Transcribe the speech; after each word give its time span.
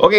Ok. 0.00 0.14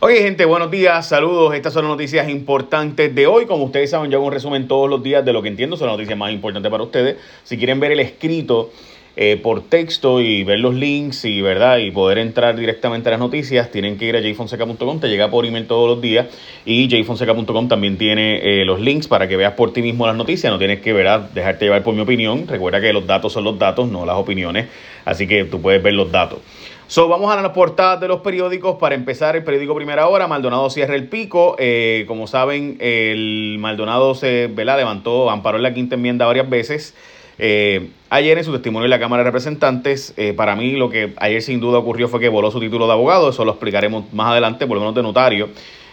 Ok, 0.00 0.10
gente, 0.10 0.46
buenos 0.46 0.70
días, 0.70 1.06
saludos. 1.06 1.54
Estas 1.54 1.74
son 1.74 1.82
las 1.82 1.90
noticias 1.90 2.30
importantes 2.30 3.14
de 3.14 3.26
hoy. 3.26 3.44
Como 3.44 3.64
ustedes 3.64 3.90
saben, 3.90 4.10
yo 4.10 4.16
hago 4.16 4.26
un 4.26 4.32
resumen 4.32 4.66
todos 4.66 4.88
los 4.88 5.02
días 5.02 5.22
de 5.22 5.34
lo 5.34 5.42
que 5.42 5.48
entiendo 5.48 5.76
son 5.76 5.88
las 5.88 5.98
noticias 5.98 6.18
más 6.18 6.32
importantes 6.32 6.70
para 6.70 6.82
ustedes. 6.82 7.18
Si 7.44 7.58
quieren 7.58 7.78
ver 7.78 7.92
el 7.92 8.00
escrito 8.00 8.70
eh, 9.16 9.38
por 9.42 9.62
texto 9.62 10.20
y 10.22 10.44
ver 10.44 10.60
los 10.60 10.74
links 10.74 11.26
y 11.26 11.42
verdad 11.42 11.76
y 11.76 11.90
poder 11.90 12.18
entrar 12.18 12.56
directamente 12.56 13.10
a 13.10 13.12
las 13.12 13.20
noticias, 13.20 13.70
tienen 13.70 13.98
que 13.98 14.06
ir 14.06 14.16
a 14.16 14.22
jfonseca.com, 14.22 15.00
te 15.00 15.08
llega 15.08 15.30
por 15.30 15.44
email 15.44 15.66
todos 15.66 15.88
los 15.88 16.00
días 16.00 16.26
y 16.64 16.88
jfonseca.com 16.88 17.68
también 17.68 17.98
tiene 17.98 18.60
eh, 18.62 18.64
los 18.64 18.80
links 18.80 19.08
para 19.08 19.28
que 19.28 19.36
veas 19.36 19.52
por 19.52 19.74
ti 19.74 19.82
mismo 19.82 20.06
las 20.06 20.16
noticias, 20.16 20.50
no 20.50 20.58
tienes 20.58 20.80
que 20.80 20.92
¿verdad? 20.92 21.30
dejarte 21.34 21.66
llevar 21.66 21.82
por 21.82 21.94
mi 21.94 22.00
opinión, 22.00 22.46
recuerda 22.46 22.80
que 22.80 22.92
los 22.92 23.06
datos 23.06 23.32
son 23.32 23.44
los 23.44 23.58
datos, 23.58 23.88
no 23.88 24.04
las 24.04 24.16
opiniones, 24.16 24.68
así 25.06 25.26
que 25.26 25.44
tú 25.44 25.62
puedes 25.62 25.82
ver 25.82 25.94
los 25.94 26.12
datos. 26.12 26.40
So, 26.88 27.08
vamos 27.08 27.32
a 27.32 27.42
las 27.42 27.50
portadas 27.50 28.00
de 28.00 28.06
los 28.06 28.20
periódicos. 28.20 28.76
Para 28.76 28.94
empezar, 28.94 29.34
el 29.34 29.42
periódico 29.42 29.74
Primera 29.74 30.06
Hora, 30.06 30.28
Maldonado 30.28 30.70
cierra 30.70 30.94
el 30.94 31.08
pico. 31.08 31.56
Eh, 31.58 32.04
como 32.06 32.28
saben, 32.28 32.76
el 32.78 33.56
Maldonado 33.58 34.14
se 34.14 34.46
¿verdad? 34.46 34.76
levantó, 34.76 35.28
amparó 35.28 35.56
en 35.56 35.64
la 35.64 35.74
quinta 35.74 35.96
enmienda 35.96 36.26
varias 36.26 36.48
veces. 36.48 36.94
Eh, 37.40 37.90
ayer 38.08 38.38
en 38.38 38.44
su 38.44 38.52
testimonio 38.52 38.84
en 38.84 38.90
la 38.90 39.00
Cámara 39.00 39.24
de 39.24 39.30
Representantes, 39.30 40.14
eh, 40.16 40.32
para 40.32 40.54
mí 40.54 40.76
lo 40.76 40.88
que 40.88 41.12
ayer 41.16 41.42
sin 41.42 41.58
duda 41.58 41.78
ocurrió 41.78 42.06
fue 42.06 42.20
que 42.20 42.28
voló 42.28 42.52
su 42.52 42.60
título 42.60 42.86
de 42.86 42.92
abogado, 42.92 43.30
eso 43.30 43.44
lo 43.44 43.50
explicaremos 43.50 44.04
más 44.12 44.30
adelante, 44.30 44.64
por 44.68 44.76
lo 44.76 44.82
menos 44.82 44.94
de 44.94 45.02
notario. 45.02 45.48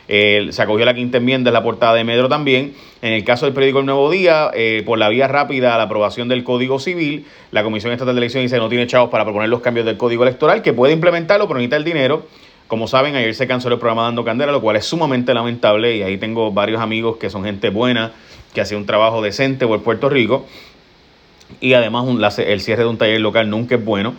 Eh, 0.07 0.47
se 0.51 0.61
acogió 0.61 0.85
la 0.85 0.93
quinta 0.93 1.17
enmienda 1.17 1.49
en 1.49 1.53
la 1.53 1.63
portada 1.63 1.95
de 1.95 2.03
Medro 2.03 2.29
también. 2.29 2.73
En 3.01 3.13
el 3.13 3.23
caso 3.23 3.45
del 3.45 3.53
periódico 3.53 3.79
El 3.79 3.85
Nuevo 3.85 4.09
Día, 4.09 4.51
por 4.85 4.97
la 4.97 5.09
vía 5.09 5.27
rápida 5.27 5.75
a 5.75 5.77
la 5.77 5.83
aprobación 5.83 6.29
del 6.29 6.43
Código 6.43 6.79
Civil, 6.79 7.25
la 7.51 7.63
Comisión 7.63 7.91
Estatal 7.91 8.15
de 8.15 8.19
Elecciones 8.19 8.49
dice 8.49 8.57
que 8.57 8.61
no 8.61 8.69
tiene 8.69 8.87
chavos 8.87 9.09
para 9.09 9.25
proponer 9.25 9.49
los 9.49 9.61
cambios 9.61 9.85
del 9.85 9.97
Código 9.97 10.23
Electoral, 10.23 10.61
que 10.61 10.71
puede 10.71 10.93
implementarlo, 10.93 11.47
pero 11.47 11.57
necesita 11.59 11.75
el 11.75 11.83
dinero. 11.83 12.27
Como 12.67 12.87
saben, 12.87 13.15
ayer 13.15 13.35
se 13.35 13.45
canceló 13.45 13.75
el 13.75 13.79
programa 13.79 14.03
Dando 14.03 14.23
Candela, 14.23 14.51
lo 14.51 14.61
cual 14.61 14.77
es 14.77 14.85
sumamente 14.85 15.33
lamentable 15.33 15.97
y 15.97 16.01
ahí 16.01 16.17
tengo 16.17 16.51
varios 16.51 16.81
amigos 16.81 17.17
que 17.17 17.29
son 17.29 17.43
gente 17.43 17.69
buena, 17.69 18.13
que 18.53 18.61
hacen 18.61 18.77
un 18.77 18.85
trabajo 18.85 19.21
decente 19.21 19.67
por 19.67 19.83
Puerto 19.83 20.09
Rico 20.09 20.45
y 21.59 21.73
además 21.73 22.05
un, 22.05 22.23
el 22.23 22.61
cierre 22.61 22.83
de 22.83 22.89
un 22.89 22.97
taller 22.97 23.21
local 23.21 23.49
nunca 23.49 23.75
es 23.75 23.83
bueno. 23.83 24.15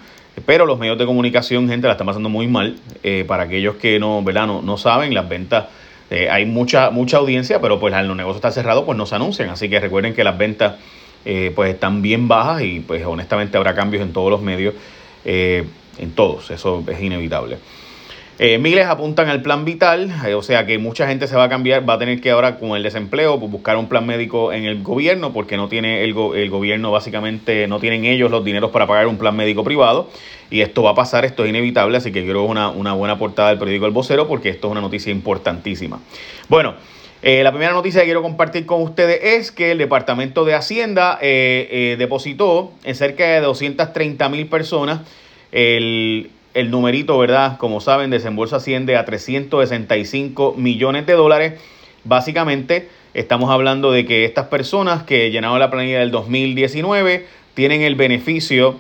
Pero 0.47 0.67
los 0.67 0.79
medios 0.79 0.99
de 0.99 1.07
comunicación, 1.07 1.69
gente, 1.69 1.87
la 1.87 1.93
están 1.93 2.07
pasando 2.07 2.29
muy 2.29 2.47
mal. 2.49 2.77
Eh, 3.03 3.25
para 3.27 3.45
aquellos 3.45 3.77
que 3.77 3.99
no, 3.99 4.23
¿verdad? 4.23 4.47
no, 4.47 4.77
saben, 4.77 5.15
las 5.15 5.29
ventas, 5.29 5.67
eh, 6.11 6.29
hay 6.31 6.45
mucha, 6.45 6.91
mucha 6.91 7.19
audiencia, 7.19 7.61
pero 7.61 7.79
pues 7.79 7.95
al 7.95 8.09
los 8.09 8.17
negocios 8.17 8.37
está 8.37 8.51
cerrado, 8.51 8.85
pues 8.85 8.99
no 8.99 9.07
se 9.07 9.15
anuncian. 9.15 9.49
Así 9.51 9.69
que 9.69 9.81
recuerden 9.81 10.15
que 10.15 10.25
las 10.25 10.37
ventas 10.37 10.75
eh, 11.25 11.53
pues 11.55 11.73
están 11.73 12.03
bien 12.03 12.29
bajas 12.29 12.63
y 12.63 12.81
pues 12.81 13.05
honestamente 13.07 13.57
habrá 13.57 13.75
cambios 13.75 14.03
en 14.03 14.13
todos 14.13 14.31
los 14.31 14.43
medios, 14.43 14.75
en 15.25 16.11
todos, 16.15 16.51
eso 16.51 16.85
es 16.87 17.01
inevitable. 17.01 17.57
Eh, 18.41 18.59
miles 18.59 18.87
apuntan 18.87 19.29
al 19.29 19.43
plan 19.43 19.65
vital, 19.65 20.11
eh, 20.27 20.35
o 20.35 20.43
sea 20.43 20.67
que 20.67 20.79
mucha 20.79 21.07
gente 21.07 21.29
se 21.29 21.37
va 21.37 21.45
a 21.45 21.49
cambiar, 21.49 21.89
va 21.89 21.95
a 21.95 21.99
tener 21.99 22.21
que 22.21 22.33
ahora 22.33 22.59
con 22.59 22.71
el 22.71 22.83
desempleo 22.83 23.39
pues, 23.39 23.51
buscar 23.51 23.77
un 23.77 23.89
plan 23.89 24.05
médico 24.05 24.53
en 24.53 24.65
el 24.65 24.83
gobierno 24.83 25.33
porque 25.33 25.57
no 25.57 25.69
tiene 25.69 26.03
el, 26.03 26.13
gobierno 26.13 26.91
básicamente, 26.91 27.69
no 27.69 27.79
tienen 27.79 28.05
ellos 28.05 28.33
los 28.33 28.45
dineros 28.45 28.73
para 28.73 28.89
pagar 28.89 29.07
un 29.07 29.19
plan 29.19 29.37
médico 29.37 29.63
privado 29.63 30.11
y 30.51 30.63
esto 30.63 30.83
va 30.83 30.91
a 30.91 30.95
pasar, 30.97 31.25
esto 31.25 31.45
es 31.45 31.51
inevitable, 31.51 31.97
así 31.97 32.11
que 32.11 32.25
creo 32.25 32.41
que 32.41 32.45
es 32.47 32.51
una, 32.51 32.71
una 32.71 32.93
buena 32.93 33.17
portada 33.19 33.51
del 33.51 33.59
periódico 33.59 33.87
El 33.87 33.93
Vocero 33.93 34.27
porque 34.27 34.49
esto 34.49 34.67
es 34.67 34.73
una 34.73 34.81
noticia 34.81 35.13
importantísima. 35.13 36.01
Bueno, 36.49 36.75
eh, 37.23 37.45
la 37.45 37.53
primera 37.53 37.73
noticia 37.73 38.01
que 38.01 38.07
quiero 38.07 38.23
compartir 38.23 38.67
con 38.67 38.83
ustedes 38.83 39.21
es 39.23 39.53
que 39.53 39.71
el 39.71 39.79
Departamento 39.79 40.45
de 40.45 40.55
Hacienda 40.55 41.21
depositó 41.21 42.73
en 42.83 42.97
cerca 42.97 43.25
de 43.27 43.41
230 43.43 44.29
mil 44.29 44.49
personas 44.49 45.03
el 45.53 46.33
el 46.55 46.71
numerito, 46.71 47.19
¿verdad? 47.19 47.59
Como 47.59 47.81
saben, 47.81 48.11
desembolso 48.11 48.57
asciende 48.57 48.97
a 48.97 49.05
365 49.05 50.55
millones 50.57 51.07
de 51.07 51.13
dólares. 51.13 51.61
Básicamente, 52.05 52.89
estamos 53.13 53.51
hablando 53.51 53.93
de 53.93 54.07
que 54.07 54.25
estas 54.25 54.47
personas 54.47 55.03
que 55.03 55.31
llenaron 55.31 55.59
la 55.59 55.71
planilla 55.71 55.99
del 55.99 56.11
2019 56.11 57.27
tienen 57.55 57.83
el 57.83 57.97
beneficio 57.97 58.77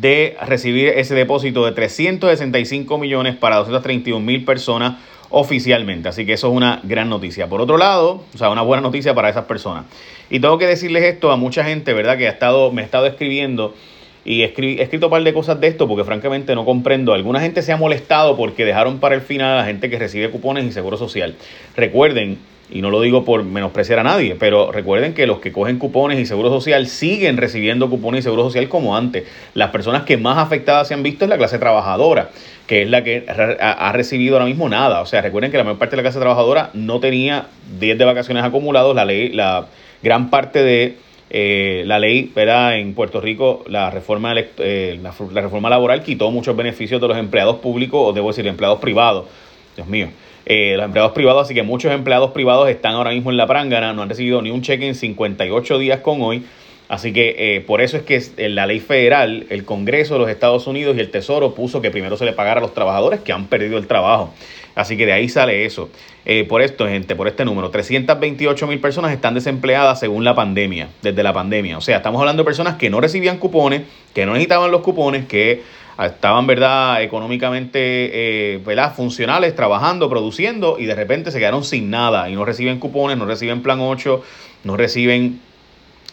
de 0.00 0.36
recibir 0.46 0.88
ese 0.88 1.14
depósito 1.14 1.64
de 1.64 1.72
365 1.72 2.98
millones 2.98 3.36
para 3.36 3.56
231 3.56 4.24
mil 4.24 4.44
personas 4.44 4.96
oficialmente. 5.30 6.08
Así 6.08 6.26
que 6.26 6.34
eso 6.34 6.48
es 6.48 6.54
una 6.54 6.80
gran 6.84 7.08
noticia. 7.08 7.48
Por 7.48 7.60
otro 7.60 7.76
lado, 7.76 8.24
o 8.34 8.38
sea, 8.38 8.50
una 8.50 8.62
buena 8.62 8.82
noticia 8.82 9.14
para 9.14 9.28
esas 9.28 9.44
personas. 9.44 9.84
Y 10.30 10.40
tengo 10.40 10.58
que 10.58 10.66
decirles 10.66 11.04
esto 11.04 11.30
a 11.30 11.36
mucha 11.36 11.64
gente, 11.64 11.92
¿verdad? 11.92 12.18
Que 12.18 12.28
ha 12.28 12.30
estado, 12.30 12.70
me 12.72 12.82
ha 12.82 12.84
estado 12.84 13.06
escribiendo 13.06 13.74
y 14.28 14.42
he 14.42 14.82
escrito 14.82 15.06
un 15.06 15.10
par 15.10 15.22
de 15.22 15.32
cosas 15.32 15.58
de 15.58 15.68
esto 15.68 15.88
porque 15.88 16.04
francamente 16.04 16.54
no 16.54 16.66
comprendo. 16.66 17.14
Alguna 17.14 17.40
gente 17.40 17.62
se 17.62 17.72
ha 17.72 17.78
molestado 17.78 18.36
porque 18.36 18.66
dejaron 18.66 18.98
para 18.98 19.14
el 19.14 19.22
final 19.22 19.54
a 19.54 19.56
la 19.56 19.64
gente 19.64 19.88
que 19.88 19.98
recibe 19.98 20.28
cupones 20.28 20.66
y 20.66 20.72
seguro 20.72 20.98
social. 20.98 21.34
Recuerden, 21.74 22.36
y 22.70 22.82
no 22.82 22.90
lo 22.90 23.00
digo 23.00 23.24
por 23.24 23.42
menospreciar 23.42 24.00
a 24.00 24.02
nadie, 24.02 24.36
pero 24.38 24.70
recuerden 24.70 25.14
que 25.14 25.26
los 25.26 25.38
que 25.38 25.50
cogen 25.50 25.78
cupones 25.78 26.18
y 26.18 26.26
seguro 26.26 26.50
social 26.50 26.88
siguen 26.88 27.38
recibiendo 27.38 27.88
cupones 27.88 28.18
y 28.18 28.22
seguro 28.24 28.42
social 28.42 28.68
como 28.68 28.94
antes. 28.94 29.24
Las 29.54 29.70
personas 29.70 30.02
que 30.02 30.18
más 30.18 30.36
afectadas 30.36 30.88
se 30.88 30.92
han 30.92 31.02
visto 31.02 31.24
es 31.24 31.30
la 31.30 31.38
clase 31.38 31.58
trabajadora, 31.58 32.28
que 32.66 32.82
es 32.82 32.90
la 32.90 33.02
que 33.02 33.24
ha 33.30 33.92
recibido 33.94 34.34
ahora 34.34 34.44
mismo 34.44 34.68
nada. 34.68 35.00
O 35.00 35.06
sea, 35.06 35.22
recuerden 35.22 35.50
que 35.50 35.56
la 35.56 35.64
mayor 35.64 35.78
parte 35.78 35.92
de 35.92 36.02
la 36.02 36.10
clase 36.10 36.18
trabajadora 36.18 36.68
no 36.74 37.00
tenía 37.00 37.46
10 37.80 37.96
de 37.96 38.04
vacaciones 38.04 38.44
acumulados, 38.44 38.94
la 38.94 39.06
ley, 39.06 39.30
la 39.30 39.68
gran 40.02 40.28
parte 40.28 40.62
de 40.62 41.07
eh, 41.30 41.82
la 41.86 41.98
ley, 41.98 42.30
¿verdad? 42.34 42.78
En 42.78 42.94
Puerto 42.94 43.20
Rico, 43.20 43.64
la 43.68 43.90
reforma, 43.90 44.34
eh, 44.36 44.98
la, 45.02 45.40
reforma 45.40 45.68
laboral 45.68 46.02
quitó 46.02 46.30
muchos 46.30 46.56
beneficios 46.56 47.00
de 47.00 47.08
los 47.08 47.18
empleados 47.18 47.56
públicos, 47.56 48.00
o 48.02 48.12
debo 48.12 48.28
decir, 48.28 48.46
empleados 48.46 48.80
privados. 48.80 49.26
Dios 49.76 49.86
mío. 49.86 50.08
Eh, 50.46 50.74
los 50.76 50.86
empleados 50.86 51.12
privados, 51.12 51.42
así 51.42 51.54
que 51.54 51.62
muchos 51.62 51.92
empleados 51.92 52.30
privados 52.30 52.70
están 52.70 52.94
ahora 52.94 53.10
mismo 53.10 53.30
en 53.30 53.36
la 53.36 53.46
prángana, 53.46 53.92
no 53.92 54.02
han 54.02 54.08
recibido 54.08 54.40
ni 54.40 54.50
un 54.50 54.62
cheque 54.62 54.86
en 54.88 54.94
58 54.94 55.78
días 55.78 56.00
con 56.00 56.22
hoy. 56.22 56.44
Así 56.88 57.12
que 57.12 57.62
por 57.66 57.82
eso 57.82 57.98
es 57.98 58.02
que 58.02 58.48
la 58.48 58.66
ley 58.66 58.80
federal, 58.80 59.44
el 59.50 59.66
Congreso 59.66 60.14
de 60.14 60.20
los 60.20 60.30
Estados 60.30 60.66
Unidos 60.66 60.96
y 60.96 61.00
el 61.00 61.10
Tesoro 61.10 61.54
puso 61.54 61.82
que 61.82 61.90
primero 61.90 62.16
se 62.16 62.24
le 62.24 62.32
pagara 62.32 62.60
a 62.60 62.62
los 62.62 62.72
trabajadores 62.72 63.20
que 63.20 63.30
han 63.30 63.46
perdido 63.46 63.76
el 63.76 63.86
trabajo. 63.86 64.32
Así 64.78 64.96
que 64.96 65.06
de 65.06 65.12
ahí 65.12 65.28
sale 65.28 65.64
eso. 65.64 65.90
Eh, 66.24 66.44
por 66.44 66.62
esto, 66.62 66.86
gente, 66.86 67.16
por 67.16 67.26
este 67.26 67.44
número, 67.44 67.68
328 67.68 68.66
mil 68.68 68.78
personas 68.78 69.10
están 69.10 69.34
desempleadas 69.34 69.98
según 69.98 70.22
la 70.22 70.36
pandemia, 70.36 70.88
desde 71.02 71.20
la 71.24 71.32
pandemia. 71.32 71.76
O 71.76 71.80
sea, 71.80 71.96
estamos 71.96 72.20
hablando 72.20 72.42
de 72.42 72.44
personas 72.44 72.76
que 72.76 72.88
no 72.88 73.00
recibían 73.00 73.38
cupones, 73.38 73.82
que 74.14 74.24
no 74.24 74.34
necesitaban 74.34 74.70
los 74.70 74.82
cupones, 74.82 75.26
que 75.26 75.64
estaban, 75.98 76.46
¿verdad?, 76.46 77.02
económicamente, 77.02 77.80
eh, 78.54 78.58
¿verdad?, 78.64 78.94
funcionales, 78.94 79.56
trabajando, 79.56 80.08
produciendo, 80.08 80.78
y 80.78 80.86
de 80.86 80.94
repente 80.94 81.32
se 81.32 81.40
quedaron 81.40 81.64
sin 81.64 81.90
nada 81.90 82.30
y 82.30 82.36
no 82.36 82.44
reciben 82.44 82.78
cupones, 82.78 83.18
no 83.18 83.26
reciben 83.26 83.64
plan 83.64 83.80
8, 83.80 84.22
no 84.62 84.76
reciben 84.76 85.40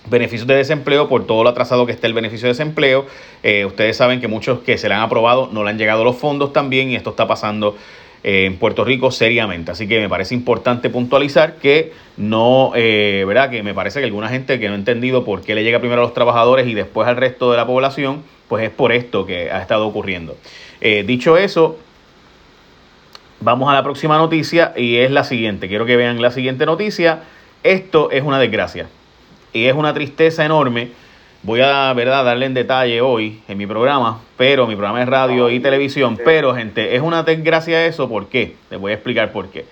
beneficios 0.09 0.47
de 0.47 0.55
desempleo 0.55 1.07
por 1.07 1.27
todo 1.27 1.43
lo 1.43 1.49
atrasado 1.51 1.85
que 1.85 1.91
está 1.91 2.07
el 2.07 2.13
beneficio 2.13 2.47
de 2.47 2.53
desempleo. 2.53 3.05
Eh, 3.43 3.65
ustedes 3.65 3.95
saben 3.95 4.21
que 4.21 4.27
muchos 4.27 4.61
que 4.61 4.79
se 4.79 4.87
le 4.89 4.95
han 4.95 5.01
aprobado 5.01 5.49
no 5.51 5.63
le 5.63 5.69
han 5.69 5.77
llegado 5.77 6.03
los 6.03 6.15
fondos 6.15 6.51
también 6.51 6.89
y 6.89 6.95
esto 6.95 7.11
está 7.11 7.27
pasando 7.27 7.75
en 8.27 8.57
Puerto 8.57 8.83
Rico 8.83 9.11
seriamente. 9.11 9.69
Así 9.69 9.87
que 9.87 9.99
me 9.99 10.09
parece 10.09 10.33
importante 10.33 10.89
puntualizar 10.89 11.57
que 11.57 11.93
no, 12.17 12.71
eh, 12.73 13.23
¿verdad? 13.27 13.51
Que 13.51 13.61
me 13.61 13.75
parece 13.75 13.99
que 13.99 14.05
alguna 14.05 14.29
gente 14.29 14.59
que 14.59 14.67
no 14.67 14.73
ha 14.73 14.77
entendido 14.77 15.23
por 15.23 15.43
qué 15.43 15.53
le 15.53 15.63
llega 15.63 15.77
primero 15.77 16.01
a 16.01 16.05
los 16.05 16.15
trabajadores 16.15 16.65
y 16.65 16.73
después 16.73 17.07
al 17.07 17.17
resto 17.17 17.51
de 17.51 17.57
la 17.57 17.67
población, 17.67 18.23
pues 18.47 18.63
es 18.63 18.71
por 18.71 18.91
esto 18.91 19.27
que 19.27 19.51
ha 19.51 19.61
estado 19.61 19.85
ocurriendo. 19.85 20.35
Eh, 20.81 21.03
dicho 21.05 21.37
eso, 21.37 21.77
vamos 23.41 23.69
a 23.69 23.75
la 23.75 23.83
próxima 23.83 24.17
noticia 24.17 24.73
y 24.75 24.95
es 24.95 25.11
la 25.11 25.23
siguiente. 25.23 25.67
Quiero 25.67 25.85
que 25.85 25.95
vean 25.95 26.19
la 26.19 26.31
siguiente 26.31 26.65
noticia. 26.65 27.19
Esto 27.61 28.09
es 28.09 28.23
una 28.23 28.39
desgracia 28.39 28.87
y 29.53 29.65
es 29.65 29.75
una 29.75 29.93
tristeza 29.93 30.43
enorme 30.43 30.89
Voy 31.45 31.61
a 31.61 31.93
¿verdad? 31.93 32.25
darle 32.25 32.47
en 32.47 32.55
detalle 32.55 33.01
hoy 33.01 33.39
en 33.47 33.59
mi 33.59 33.67
programa, 33.67 34.19
pero 34.35 34.65
mi 34.65 34.75
programa 34.75 35.03
es 35.03 35.07
radio 35.07 35.51
y 35.51 35.59
televisión. 35.59 36.17
Pero, 36.25 36.55
gente, 36.55 36.95
es 36.95 37.03
una 37.03 37.21
desgracia 37.21 37.85
eso. 37.85 38.09
¿Por 38.09 38.29
qué? 38.29 38.55
Les 38.71 38.79
voy 38.79 38.93
a 38.93 38.95
explicar 38.95 39.31
por 39.31 39.51
qué. 39.51 39.63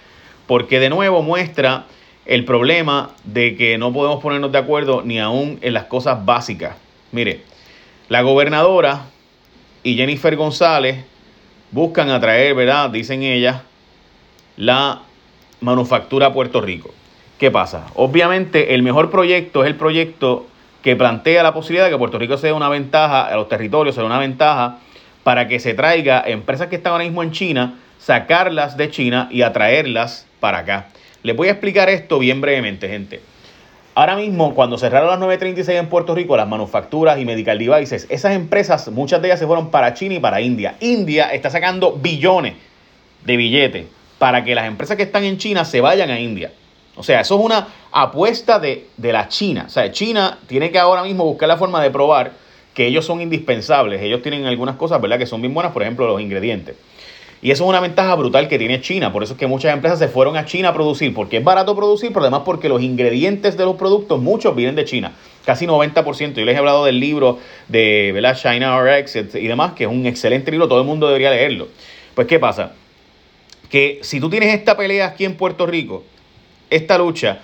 Porque 0.45 0.79
de 0.79 0.91
nuevo 0.91 1.23
muestra 1.23 1.85
el 2.27 2.45
problema 2.45 3.09
de 3.23 3.55
que 3.55 3.79
no 3.79 3.91
podemos 3.91 4.21
ponernos 4.21 4.51
de 4.51 4.59
acuerdo 4.59 5.01
ni 5.03 5.19
aún 5.19 5.57
en 5.63 5.73
las 5.73 5.85
cosas 5.85 6.23
básicas. 6.23 6.75
Mire, 7.11 7.41
la 8.07 8.21
gobernadora 8.21 9.07
y 9.81 9.95
Jennifer 9.95 10.35
González 10.35 11.03
buscan 11.71 12.11
atraer, 12.11 12.53
¿verdad? 12.53 12.91
Dicen 12.91 13.23
ellas, 13.23 13.63
la 14.57 15.01
manufactura 15.59 16.27
a 16.27 16.33
Puerto 16.33 16.61
Rico. 16.61 16.93
¿Qué 17.39 17.49
pasa? 17.49 17.87
Obviamente 17.95 18.75
el 18.75 18.83
mejor 18.83 19.09
proyecto 19.09 19.63
es 19.63 19.71
el 19.71 19.75
proyecto 19.75 20.45
que 20.83 20.95
plantea 20.97 21.41
la 21.41 21.53
posibilidad 21.53 21.85
de 21.85 21.91
que 21.91 21.97
Puerto 21.97 22.19
Rico 22.19 22.37
sea 22.37 22.53
una 22.53 22.69
ventaja, 22.69 23.25
a 23.25 23.35
los 23.35 23.47
territorios 23.47 23.95
sea 23.95 24.03
una 24.03 24.19
ventaja 24.19 24.79
para 25.23 25.47
que 25.47 25.59
se 25.59 25.73
traiga 25.73 26.21
empresas 26.25 26.67
que 26.67 26.75
están 26.75 26.91
ahora 26.91 27.05
mismo 27.05 27.23
en 27.23 27.31
China, 27.31 27.79
sacarlas 27.97 28.75
de 28.75 28.91
China 28.91 29.29
y 29.31 29.41
atraerlas 29.41 30.27
para 30.41 30.59
acá. 30.59 30.87
Les 31.23 31.35
voy 31.35 31.47
a 31.47 31.51
explicar 31.51 31.89
esto 31.89 32.19
bien 32.19 32.41
brevemente, 32.41 32.89
gente. 32.89 33.21
Ahora 33.95 34.17
mismo, 34.17 34.53
cuando 34.55 34.77
cerraron 34.77 35.09
las 35.09 35.19
936 35.19 35.79
en 35.79 35.87
Puerto 35.87 36.13
Rico, 36.15 36.35
las 36.35 36.47
manufacturas 36.47 37.17
y 37.17 37.25
medical 37.25 37.57
devices, 37.57 38.05
esas 38.09 38.33
empresas, 38.33 38.89
muchas 38.89 39.21
de 39.21 39.29
ellas 39.29 39.39
se 39.39 39.47
fueron 39.47 39.71
para 39.71 39.93
China 39.93 40.15
y 40.15 40.19
para 40.19 40.41
India. 40.41 40.75
India 40.81 41.31
está 41.31 41.49
sacando 41.49 41.93
billones 41.93 42.55
de 43.23 43.37
billetes 43.37 43.85
para 44.17 44.43
que 44.43 44.53
las 44.53 44.65
empresas 44.65 44.97
que 44.97 45.03
están 45.03 45.23
en 45.23 45.37
China 45.37 45.63
se 45.63 45.79
vayan 45.79 46.09
a 46.09 46.19
India. 46.19 46.51
O 46.95 47.03
sea, 47.03 47.21
eso 47.21 47.37
es 47.37 47.45
una 47.45 47.67
apuesta 47.91 48.59
de, 48.59 48.87
de 48.97 49.13
la 49.13 49.27
China. 49.27 49.65
O 49.67 49.69
sea, 49.69 49.91
China 49.91 50.37
tiene 50.47 50.71
que 50.71 50.79
ahora 50.79 51.03
mismo 51.03 51.25
buscar 51.25 51.47
la 51.47 51.57
forma 51.57 51.81
de 51.81 51.89
probar 51.89 52.33
que 52.73 52.87
ellos 52.87 53.05
son 53.05 53.21
indispensables. 53.21 54.01
Ellos 54.01 54.21
tienen 54.21 54.45
algunas 54.45 54.75
cosas, 54.75 55.01
¿verdad?, 55.01 55.17
que 55.17 55.25
son 55.25 55.41
bien 55.41 55.53
buenas, 55.53 55.71
por 55.73 55.81
ejemplo, 55.81 56.07
los 56.07 56.21
ingredientes. 56.21 56.75
Y 57.41 57.51
eso 57.51 57.65
es 57.65 57.69
una 57.69 57.81
ventaja 57.81 58.15
brutal 58.15 58.47
que 58.47 58.57
tiene 58.57 58.79
China. 58.79 59.11
Por 59.11 59.21
eso 59.21 59.33
es 59.33 59.39
que 59.39 59.47
muchas 59.47 59.73
empresas 59.73 59.99
se 59.99 60.07
fueron 60.07 60.37
a 60.37 60.45
China 60.45 60.69
a 60.69 60.73
producir, 60.73 61.13
porque 61.13 61.37
es 61.37 61.43
barato 61.43 61.75
producir, 61.75 62.13
pero 62.13 62.21
además 62.21 62.43
porque 62.45 62.69
los 62.69 62.81
ingredientes 62.81 63.57
de 63.57 63.65
los 63.65 63.75
productos, 63.75 64.21
muchos 64.21 64.55
vienen 64.55 64.75
de 64.75 64.85
China. 64.85 65.11
Casi 65.45 65.67
90%. 65.67 66.35
Yo 66.35 66.45
les 66.45 66.55
he 66.55 66.57
hablado 66.57 66.85
del 66.85 67.01
libro 67.01 67.39
de 67.67 68.11
¿verdad? 68.13 68.37
China 68.37 68.79
RX 68.79 69.35
y 69.35 69.47
demás, 69.47 69.73
que 69.73 69.83
es 69.83 69.89
un 69.89 70.05
excelente 70.05 70.51
libro, 70.51 70.69
todo 70.69 70.79
el 70.79 70.87
mundo 70.87 71.07
debería 71.07 71.31
leerlo. 71.31 71.67
Pues, 72.15 72.27
¿qué 72.27 72.39
pasa? 72.39 72.71
Que 73.69 73.99
si 74.03 74.21
tú 74.21 74.29
tienes 74.29 74.53
esta 74.53 74.77
pelea 74.77 75.07
aquí 75.07 75.25
en 75.25 75.35
Puerto 75.35 75.65
Rico, 75.65 76.05
esta 76.75 76.97
lucha, 76.97 77.39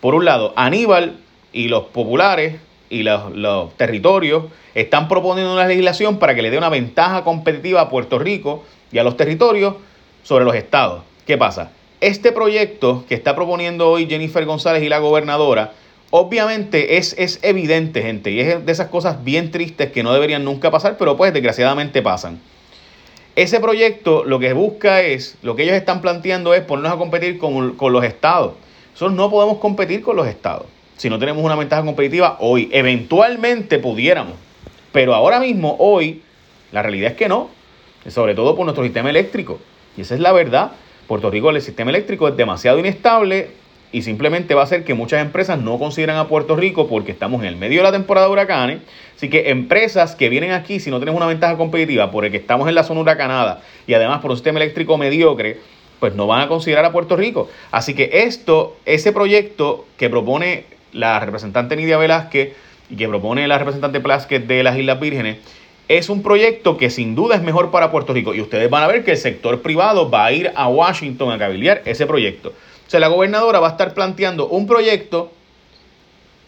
por 0.00 0.14
un 0.14 0.24
lado, 0.24 0.52
Aníbal 0.56 1.18
y 1.52 1.68
los 1.68 1.84
populares 1.84 2.56
y 2.90 3.02
los, 3.02 3.32
los 3.32 3.76
territorios 3.76 4.44
están 4.74 5.08
proponiendo 5.08 5.52
una 5.52 5.66
legislación 5.66 6.18
para 6.18 6.34
que 6.34 6.42
le 6.42 6.50
dé 6.50 6.58
una 6.58 6.68
ventaja 6.68 7.24
competitiva 7.24 7.80
a 7.80 7.88
Puerto 7.88 8.18
Rico 8.18 8.64
y 8.90 8.98
a 8.98 9.04
los 9.04 9.16
territorios 9.16 9.74
sobre 10.22 10.44
los 10.44 10.54
estados. 10.54 11.02
¿Qué 11.26 11.38
pasa? 11.38 11.70
Este 12.00 12.32
proyecto 12.32 13.04
que 13.08 13.14
está 13.14 13.34
proponiendo 13.34 13.88
hoy 13.88 14.06
Jennifer 14.08 14.44
González 14.44 14.82
y 14.82 14.88
la 14.88 14.98
gobernadora, 14.98 15.72
obviamente 16.10 16.96
es, 16.96 17.14
es 17.16 17.38
evidente, 17.42 18.02
gente, 18.02 18.30
y 18.32 18.40
es 18.40 18.66
de 18.66 18.72
esas 18.72 18.88
cosas 18.88 19.22
bien 19.22 19.50
tristes 19.50 19.92
que 19.92 20.02
no 20.02 20.12
deberían 20.12 20.44
nunca 20.44 20.70
pasar, 20.70 20.96
pero 20.98 21.16
pues 21.16 21.32
desgraciadamente 21.32 22.02
pasan. 22.02 22.40
Ese 23.34 23.60
proyecto 23.60 24.24
lo 24.24 24.38
que 24.38 24.52
busca 24.52 25.00
es, 25.00 25.38
lo 25.42 25.56
que 25.56 25.62
ellos 25.62 25.76
están 25.76 26.02
planteando 26.02 26.52
es 26.52 26.62
ponernos 26.62 26.92
a 26.92 26.98
competir 26.98 27.38
con, 27.38 27.76
con 27.76 27.92
los 27.92 28.04
estados. 28.04 28.54
Nosotros 28.92 29.16
no 29.16 29.30
podemos 29.30 29.58
competir 29.58 30.02
con 30.02 30.16
los 30.16 30.26
estados. 30.26 30.66
Si 30.96 31.10
no 31.10 31.18
tenemos 31.18 31.44
una 31.44 31.56
ventaja 31.56 31.84
competitiva 31.84 32.36
hoy, 32.40 32.68
eventualmente 32.72 33.78
pudiéramos. 33.78 34.34
Pero 34.92 35.14
ahora 35.14 35.40
mismo, 35.40 35.76
hoy, 35.78 36.22
la 36.70 36.82
realidad 36.82 37.12
es 37.12 37.16
que 37.16 37.28
no 37.28 37.62
sobre 38.10 38.34
todo 38.34 38.56
por 38.56 38.64
nuestro 38.64 38.84
sistema 38.84 39.10
eléctrico. 39.10 39.58
Y 39.96 40.02
esa 40.02 40.14
es 40.14 40.20
la 40.20 40.32
verdad. 40.32 40.72
Puerto 41.06 41.30
Rico, 41.30 41.50
el 41.50 41.60
sistema 41.60 41.90
eléctrico 41.90 42.28
es 42.28 42.36
demasiado 42.36 42.78
inestable 42.78 43.50
y 43.92 44.02
simplemente 44.02 44.54
va 44.54 44.62
a 44.62 44.64
hacer 44.64 44.84
que 44.84 44.94
muchas 44.94 45.20
empresas 45.20 45.58
no 45.58 45.78
consideran 45.78 46.16
a 46.16 46.26
Puerto 46.26 46.56
Rico 46.56 46.88
porque 46.88 47.12
estamos 47.12 47.42
en 47.42 47.48
el 47.48 47.56
medio 47.56 47.80
de 47.80 47.84
la 47.84 47.92
temporada 47.92 48.26
de 48.26 48.32
huracanes. 48.32 48.78
Así 49.16 49.28
que 49.28 49.50
empresas 49.50 50.14
que 50.14 50.28
vienen 50.28 50.52
aquí, 50.52 50.80
si 50.80 50.90
no 50.90 50.98
tenemos 50.98 51.18
una 51.18 51.26
ventaja 51.26 51.56
competitiva 51.56 52.10
por 52.10 52.24
el 52.24 52.30
que 52.30 52.38
estamos 52.38 52.68
en 52.68 52.74
la 52.74 52.84
zona 52.84 53.00
huracanada 53.00 53.60
y 53.86 53.94
además 53.94 54.20
por 54.20 54.30
un 54.30 54.36
sistema 54.36 54.58
eléctrico 54.58 54.96
mediocre, 54.96 55.58
pues 56.02 56.16
no 56.16 56.26
van 56.26 56.40
a 56.40 56.48
considerar 56.48 56.84
a 56.84 56.90
Puerto 56.90 57.14
Rico. 57.14 57.48
Así 57.70 57.94
que 57.94 58.10
esto, 58.24 58.76
ese 58.86 59.12
proyecto 59.12 59.86
que 59.96 60.10
propone 60.10 60.64
la 60.92 61.20
representante 61.20 61.76
Nidia 61.76 61.96
Velázquez 61.96 62.56
y 62.90 62.96
que 62.96 63.06
propone 63.06 63.46
la 63.46 63.56
representante 63.56 64.00
Plásquez 64.00 64.48
de 64.48 64.64
las 64.64 64.76
Islas 64.76 64.98
Vírgenes, 64.98 65.38
es 65.86 66.08
un 66.08 66.24
proyecto 66.24 66.76
que 66.76 66.90
sin 66.90 67.14
duda 67.14 67.36
es 67.36 67.42
mejor 67.42 67.70
para 67.70 67.92
Puerto 67.92 68.12
Rico. 68.12 68.34
Y 68.34 68.40
ustedes 68.40 68.68
van 68.68 68.82
a 68.82 68.88
ver 68.88 69.04
que 69.04 69.12
el 69.12 69.16
sector 69.16 69.62
privado 69.62 70.10
va 70.10 70.24
a 70.24 70.32
ir 70.32 70.50
a 70.56 70.66
Washington 70.66 71.30
a 71.30 71.38
cabildear 71.38 71.82
ese 71.84 72.04
proyecto. 72.04 72.48
O 72.48 72.90
sea, 72.90 72.98
la 72.98 73.06
gobernadora 73.06 73.60
va 73.60 73.68
a 73.68 73.70
estar 73.70 73.94
planteando 73.94 74.48
un 74.48 74.66
proyecto 74.66 75.30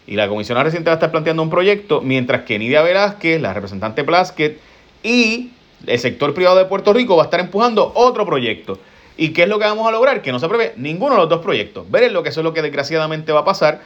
y 0.05 0.17
la 0.17 0.27
comisionada 0.27 0.65
reciente 0.65 0.89
va 0.89 0.95
a 0.95 0.97
estar 0.97 1.11
planteando 1.11 1.41
un 1.41 1.49
proyecto, 1.49 2.01
mientras 2.01 2.41
que 2.41 2.59
Nidia 2.59 2.81
Velázquez, 2.81 3.39
la 3.39 3.53
representante 3.53 4.03
Plasket 4.03 4.59
y 5.01 5.51
el 5.87 5.97
sector 5.97 6.33
privado 6.33 6.57
de 6.57 6.65
Puerto 6.65 6.91
Rico 6.91 7.15
va 7.15 7.23
a 7.23 7.27
estar 7.27 7.39
empujando 7.39 7.93
otro 7.95 8.25
proyecto. 8.25 8.79
¿Y 9.17 9.29
qué 9.29 9.43
es 9.43 9.49
lo 9.49 9.59
que 9.59 9.65
vamos 9.65 9.87
a 9.87 9.91
lograr? 9.91 10.21
Que 10.21 10.31
no 10.31 10.39
se 10.39 10.45
apruebe 10.45 10.73
ninguno 10.77 11.15
de 11.15 11.21
los 11.21 11.29
dos 11.29 11.41
proyectos. 11.41 11.89
Ver 11.89 12.11
lo 12.11 12.23
que 12.23 12.29
eso 12.29 12.41
es 12.41 12.43
lo 12.43 12.53
que 12.53 12.61
desgraciadamente 12.61 13.31
va 13.31 13.41
a 13.41 13.45
pasar. 13.45 13.81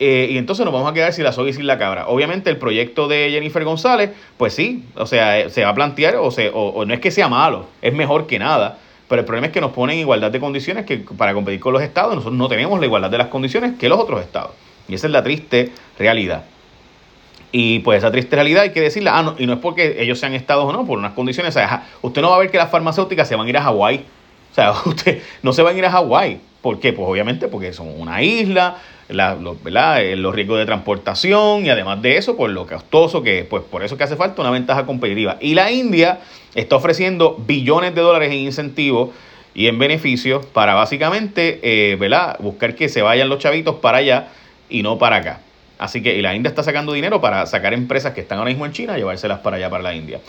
Eh, 0.00 0.28
y 0.30 0.38
entonces 0.38 0.64
nos 0.64 0.74
vamos 0.74 0.90
a 0.90 0.94
quedar 0.94 1.12
sin 1.12 1.22
la 1.22 1.32
soga 1.32 1.50
y 1.50 1.52
sin 1.52 1.66
la 1.66 1.78
cabra. 1.78 2.08
Obviamente 2.08 2.50
el 2.50 2.56
proyecto 2.56 3.06
de 3.06 3.28
Jennifer 3.30 3.62
González, 3.62 4.10
pues 4.36 4.52
sí, 4.52 4.84
o 4.96 5.06
sea, 5.06 5.38
eh, 5.38 5.50
se 5.50 5.62
va 5.62 5.70
a 5.70 5.74
plantear, 5.74 6.16
o, 6.16 6.30
se, 6.32 6.50
o, 6.52 6.84
no 6.84 6.92
es 6.92 6.98
que 6.98 7.12
sea 7.12 7.28
malo, 7.28 7.66
es 7.80 7.94
mejor 7.94 8.26
que 8.26 8.38
nada. 8.38 8.78
Pero 9.08 9.20
el 9.20 9.26
problema 9.26 9.46
es 9.46 9.52
que 9.52 9.60
nos 9.60 9.72
ponen 9.72 9.98
igualdad 9.98 10.32
de 10.32 10.40
condiciones 10.40 10.86
que 10.86 10.98
para 10.98 11.34
competir 11.34 11.60
con 11.60 11.72
los 11.72 11.82
estados, 11.82 12.14
nosotros 12.14 12.36
no 12.36 12.48
tenemos 12.48 12.80
la 12.80 12.86
igualdad 12.86 13.10
de 13.10 13.18
las 13.18 13.28
condiciones 13.28 13.74
que 13.78 13.88
los 13.88 14.00
otros 14.00 14.22
estados. 14.22 14.52
Y 14.88 14.94
esa 14.94 15.06
es 15.06 15.12
la 15.12 15.22
triste 15.22 15.70
realidad. 15.98 16.44
Y 17.52 17.80
pues 17.80 17.98
esa 17.98 18.10
triste 18.10 18.34
realidad 18.34 18.62
hay 18.62 18.70
que 18.70 18.80
decirla, 18.80 19.18
ah, 19.18 19.22
no, 19.22 19.34
y 19.38 19.46
no 19.46 19.52
es 19.52 19.58
porque 19.58 20.02
ellos 20.02 20.18
sean 20.18 20.32
estados 20.32 20.64
o 20.64 20.72
no, 20.72 20.86
por 20.86 20.98
unas 20.98 21.12
condiciones. 21.12 21.54
O 21.54 21.58
sea, 21.58 21.86
usted 22.00 22.22
no 22.22 22.30
va 22.30 22.36
a 22.36 22.38
ver 22.38 22.50
que 22.50 22.56
las 22.56 22.70
farmacéuticas 22.70 23.28
se 23.28 23.36
van 23.36 23.46
a 23.46 23.50
ir 23.50 23.56
a 23.58 23.62
Hawái. 23.62 24.04
O 24.52 24.54
sea, 24.54 24.72
usted 24.86 25.22
no 25.42 25.52
se 25.52 25.62
van 25.62 25.74
a 25.74 25.78
ir 25.78 25.84
a 25.86 25.90
Hawái. 25.90 26.40
¿Por 26.60 26.78
qué? 26.78 26.92
Pues 26.92 27.08
obviamente 27.08 27.48
porque 27.48 27.72
son 27.72 28.00
una 28.00 28.22
isla, 28.22 28.78
eh, 29.08 30.16
los, 30.16 30.34
riesgos 30.34 30.58
de 30.58 30.66
transportación 30.66 31.66
y 31.66 31.70
además 31.70 32.00
de 32.00 32.16
eso, 32.16 32.36
por 32.36 32.50
lo 32.50 32.66
costoso 32.66 33.22
que 33.22 33.44
pues 33.44 33.64
por 33.64 33.82
eso 33.82 33.96
que 33.96 34.04
hace 34.04 34.16
falta 34.16 34.40
una 34.40 34.50
ventaja 34.50 34.86
competitiva. 34.86 35.38
Y 35.40 35.54
la 35.54 35.72
India 35.72 36.20
está 36.54 36.76
ofreciendo 36.76 37.36
billones 37.46 37.94
de 37.94 38.00
dólares 38.00 38.30
en 38.30 38.38
incentivos 38.38 39.10
y 39.54 39.66
en 39.66 39.78
beneficios 39.78 40.46
para 40.46 40.74
básicamente 40.74 41.60
eh, 41.62 41.98
buscar 42.38 42.74
que 42.74 42.88
se 42.88 43.02
vayan 43.02 43.28
los 43.28 43.38
chavitos 43.38 43.76
para 43.76 43.98
allá 43.98 44.28
y 44.70 44.82
no 44.82 44.98
para 44.98 45.16
acá. 45.16 45.40
Así 45.78 46.00
que 46.00 46.16
y 46.16 46.22
la 46.22 46.34
India 46.34 46.48
está 46.48 46.62
sacando 46.62 46.92
dinero 46.92 47.20
para 47.20 47.44
sacar 47.46 47.74
empresas 47.74 48.14
que 48.14 48.20
están 48.20 48.38
ahora 48.38 48.50
mismo 48.50 48.64
en 48.66 48.72
China 48.72 48.94
y 48.94 48.98
llevárselas 48.98 49.40
para 49.40 49.56
allá, 49.56 49.68
para 49.68 49.82
la 49.82 49.94
India. 49.94 50.20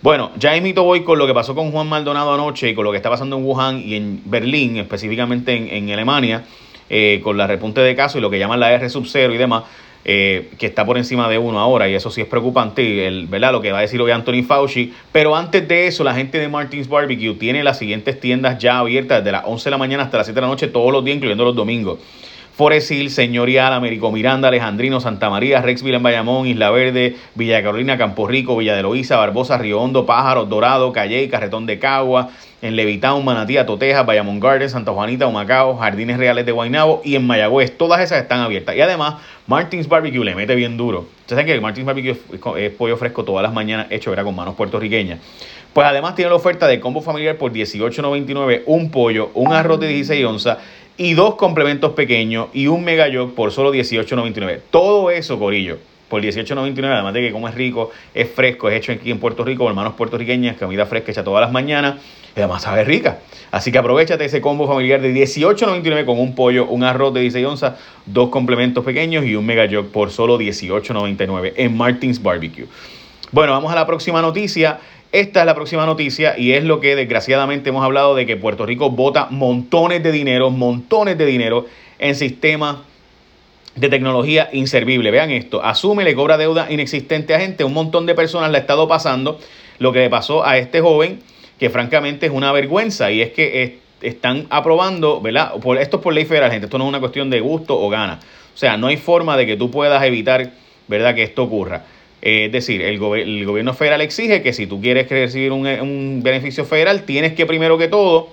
Bueno, 0.00 0.30
ya 0.38 0.56
imito 0.56 0.84
voy 0.84 1.02
con 1.02 1.18
lo 1.18 1.26
que 1.26 1.34
pasó 1.34 1.54
con 1.54 1.72
Juan 1.72 1.88
Maldonado 1.88 2.32
anoche 2.32 2.70
y 2.70 2.74
con 2.74 2.84
lo 2.84 2.92
que 2.92 2.98
está 2.98 3.10
pasando 3.10 3.36
en 3.36 3.44
Wuhan 3.44 3.82
y 3.84 3.96
en 3.96 4.22
Berlín, 4.24 4.76
específicamente 4.76 5.56
en, 5.56 5.68
en 5.68 5.90
Alemania. 5.90 6.44
Eh, 6.90 7.20
con 7.22 7.36
la 7.36 7.46
repunte 7.46 7.82
de 7.82 7.94
casos 7.94 8.16
y 8.16 8.20
lo 8.22 8.30
que 8.30 8.38
llaman 8.38 8.60
la 8.60 8.72
R 8.72 8.88
sub 8.88 9.04
0 9.06 9.34
y 9.34 9.36
demás, 9.36 9.64
eh, 10.06 10.48
que 10.58 10.64
está 10.64 10.86
por 10.86 10.96
encima 10.96 11.28
de 11.28 11.36
uno 11.36 11.58
ahora, 11.58 11.86
y 11.86 11.94
eso 11.94 12.10
sí 12.10 12.22
es 12.22 12.26
preocupante, 12.26 13.06
el, 13.06 13.26
¿verdad? 13.26 13.52
Lo 13.52 13.60
que 13.60 13.72
va 13.72 13.78
a 13.78 13.80
decir 13.82 14.00
hoy 14.00 14.10
Anthony 14.10 14.42
Fauci. 14.42 14.94
Pero 15.12 15.36
antes 15.36 15.68
de 15.68 15.86
eso, 15.86 16.02
la 16.02 16.14
gente 16.14 16.38
de 16.38 16.48
Martins 16.48 16.88
Barbecue 16.88 17.34
tiene 17.34 17.62
las 17.62 17.78
siguientes 17.78 18.18
tiendas 18.18 18.56
ya 18.56 18.78
abiertas 18.78 19.18
desde 19.18 19.32
las 19.32 19.42
11 19.44 19.64
de 19.64 19.70
la 19.70 19.76
mañana 19.76 20.04
hasta 20.04 20.16
las 20.16 20.26
7 20.26 20.34
de 20.36 20.40
la 20.40 20.46
noche 20.46 20.68
todos 20.68 20.90
los 20.90 21.04
días, 21.04 21.16
incluyendo 21.16 21.44
los 21.44 21.54
domingos. 21.54 21.98
Forest 22.58 22.90
Hill, 22.90 23.10
Señorial, 23.12 23.72
Américo 23.72 24.10
Miranda, 24.10 24.48
Alejandrino, 24.48 24.98
Santa 25.00 25.30
María, 25.30 25.62
Rexville 25.62 25.94
en 25.94 26.02
Bayamón, 26.02 26.48
Isla 26.48 26.72
Verde, 26.72 27.14
Villa 27.36 27.62
Carolina, 27.62 27.96
Campo 27.96 28.26
Rico, 28.26 28.56
Villa 28.56 28.74
de 28.74 28.82
Loíza, 28.82 29.16
Barbosa, 29.16 29.58
Río 29.58 29.80
Hondo, 29.80 30.06
Pájaros, 30.06 30.48
Dorado, 30.48 30.92
Calle, 30.92 31.28
Carretón 31.28 31.66
de 31.66 31.78
Cagua, 31.78 32.30
en 32.60 32.74
Levitown, 32.74 33.24
Manatía, 33.24 33.64
Toteja, 33.64 34.02
Bayamón 34.02 34.40
Garden, 34.40 34.68
Santa 34.68 34.90
Juanita, 34.90 35.28
Humacao, 35.28 35.76
Jardines 35.76 36.18
Reales 36.18 36.46
de 36.46 36.50
Guaynabo 36.50 37.00
y 37.04 37.14
en 37.14 37.28
Mayagüez. 37.28 37.78
Todas 37.78 38.00
esas 38.00 38.22
están 38.22 38.40
abiertas. 38.40 38.74
Y 38.74 38.80
además, 38.80 39.22
Martins 39.46 39.88
Barbecue 39.88 40.24
le 40.24 40.34
mete 40.34 40.56
bien 40.56 40.76
duro. 40.76 41.06
Ustedes 41.20 41.40
saben 41.40 41.46
que 41.46 41.60
Martins 41.60 41.86
Barbecue 41.86 42.16
es 42.56 42.70
pollo 42.72 42.96
fresco 42.96 43.22
todas 43.22 43.44
las 43.44 43.52
mañanas 43.52 43.86
hecho 43.90 44.10
¿verdad? 44.10 44.24
con 44.24 44.34
manos 44.34 44.56
puertorriqueñas. 44.56 45.20
Pues 45.72 45.86
además 45.86 46.16
tiene 46.16 46.30
la 46.30 46.36
oferta 46.36 46.66
de 46.66 46.80
combo 46.80 47.02
familiar 47.02 47.36
por 47.36 47.52
$18.99, 47.52 48.62
un 48.66 48.90
pollo, 48.90 49.30
un 49.34 49.52
arroz 49.52 49.78
de 49.78 49.86
16 49.86 50.24
onzas 50.24 50.58
y 50.98 51.14
dos 51.14 51.36
complementos 51.36 51.92
pequeños 51.92 52.48
y 52.52 52.66
un 52.66 52.84
mega 52.84 53.08
yog 53.08 53.34
por 53.34 53.52
solo 53.52 53.72
$18.99. 53.72 54.60
Todo 54.70 55.10
eso, 55.10 55.38
Corillo, 55.38 55.78
por 56.08 56.20
$18.99, 56.20 56.84
además 56.86 57.14
de 57.14 57.20
que 57.20 57.32
como 57.32 57.48
es 57.48 57.54
rico, 57.54 57.90
es 58.14 58.28
fresco, 58.30 58.68
es 58.68 58.76
hecho 58.76 58.92
aquí 58.92 59.10
en 59.10 59.20
Puerto 59.20 59.44
Rico, 59.44 59.68
hermanos 59.68 59.94
puertorriqueñas, 59.94 60.56
comida 60.56 60.86
fresca 60.86 61.12
hecha 61.12 61.22
todas 61.22 61.40
las 61.40 61.52
mañanas, 61.52 61.96
y 62.34 62.40
además 62.40 62.62
sabe 62.62 62.84
rica. 62.84 63.20
Así 63.50 63.70
que 63.70 63.78
aprovechate 63.78 64.24
ese 64.24 64.40
combo 64.40 64.66
familiar 64.66 65.00
de 65.00 65.14
$18.99 65.14 66.04
con 66.04 66.18
un 66.18 66.34
pollo, 66.34 66.66
un 66.66 66.82
arroz 66.82 67.14
de 67.14 67.20
16 67.20 67.46
onzas, 67.46 67.74
dos 68.04 68.30
complementos 68.30 68.84
pequeños 68.84 69.24
y 69.24 69.36
un 69.36 69.46
mega 69.46 69.66
yog 69.66 69.88
por 69.92 70.10
solo 70.10 70.38
$18.99 70.38 71.52
en 71.56 71.76
Martins 71.76 72.20
Barbecue. 72.20 72.66
Bueno, 73.30 73.52
vamos 73.52 73.70
a 73.70 73.74
la 73.74 73.86
próxima 73.86 74.22
noticia. 74.22 74.78
Esta 75.10 75.40
es 75.40 75.46
la 75.46 75.54
próxima 75.54 75.86
noticia 75.86 76.38
y 76.38 76.52
es 76.52 76.64
lo 76.64 76.80
que 76.80 76.94
desgraciadamente 76.94 77.70
hemos 77.70 77.82
hablado 77.82 78.14
de 78.14 78.26
que 78.26 78.36
Puerto 78.36 78.66
Rico 78.66 78.90
vota 78.90 79.28
montones 79.30 80.02
de 80.02 80.12
dinero, 80.12 80.50
montones 80.50 81.16
de 81.16 81.24
dinero 81.24 81.64
en 81.98 82.14
sistemas 82.14 82.76
de 83.74 83.88
tecnología 83.88 84.50
inservible. 84.52 85.10
Vean 85.10 85.30
esto, 85.30 85.64
asume, 85.64 86.04
le 86.04 86.14
cobra 86.14 86.36
deuda 86.36 86.70
inexistente 86.70 87.34
a 87.34 87.40
gente, 87.40 87.64
un 87.64 87.72
montón 87.72 88.04
de 88.04 88.14
personas 88.14 88.50
le 88.50 88.58
ha 88.58 88.60
estado 88.60 88.86
pasando 88.86 89.38
lo 89.78 89.92
que 89.92 90.00
le 90.00 90.10
pasó 90.10 90.44
a 90.44 90.58
este 90.58 90.82
joven, 90.82 91.20
que 91.58 91.70
francamente 91.70 92.26
es 92.26 92.32
una 92.32 92.52
vergüenza 92.52 93.10
y 93.10 93.22
es 93.22 93.30
que 93.30 93.78
están 94.02 94.46
aprobando, 94.50 95.22
¿verdad? 95.22 95.54
Por, 95.54 95.78
esto 95.78 95.96
es 95.96 96.02
por 96.02 96.12
ley 96.12 96.26
federal, 96.26 96.50
gente, 96.50 96.66
esto 96.66 96.76
no 96.76 96.84
es 96.84 96.88
una 96.88 97.00
cuestión 97.00 97.30
de 97.30 97.40
gusto 97.40 97.80
o 97.80 97.88
gana. 97.88 98.20
O 98.54 98.58
sea, 98.58 98.76
no 98.76 98.88
hay 98.88 98.98
forma 98.98 99.38
de 99.38 99.46
que 99.46 99.56
tú 99.56 99.70
puedas 99.70 100.02
evitar, 100.04 100.50
¿verdad?, 100.86 101.14
que 101.14 101.22
esto 101.22 101.44
ocurra. 101.44 101.84
Eh, 102.22 102.46
es 102.46 102.52
decir, 102.52 102.82
el, 102.82 102.98
gobierno 102.98 103.74
federal 103.74 104.00
exige 104.00 104.42
que 104.42 104.52
si 104.52 104.66
tú 104.66 104.80
quieres 104.80 105.08
recibir 105.08 105.52
un, 105.52 106.20
beneficio 106.22 106.64
federal, 106.64 107.04
tienes 107.04 107.34
que 107.34 107.46
primero 107.46 107.78
que 107.78 107.88
todo 107.88 108.28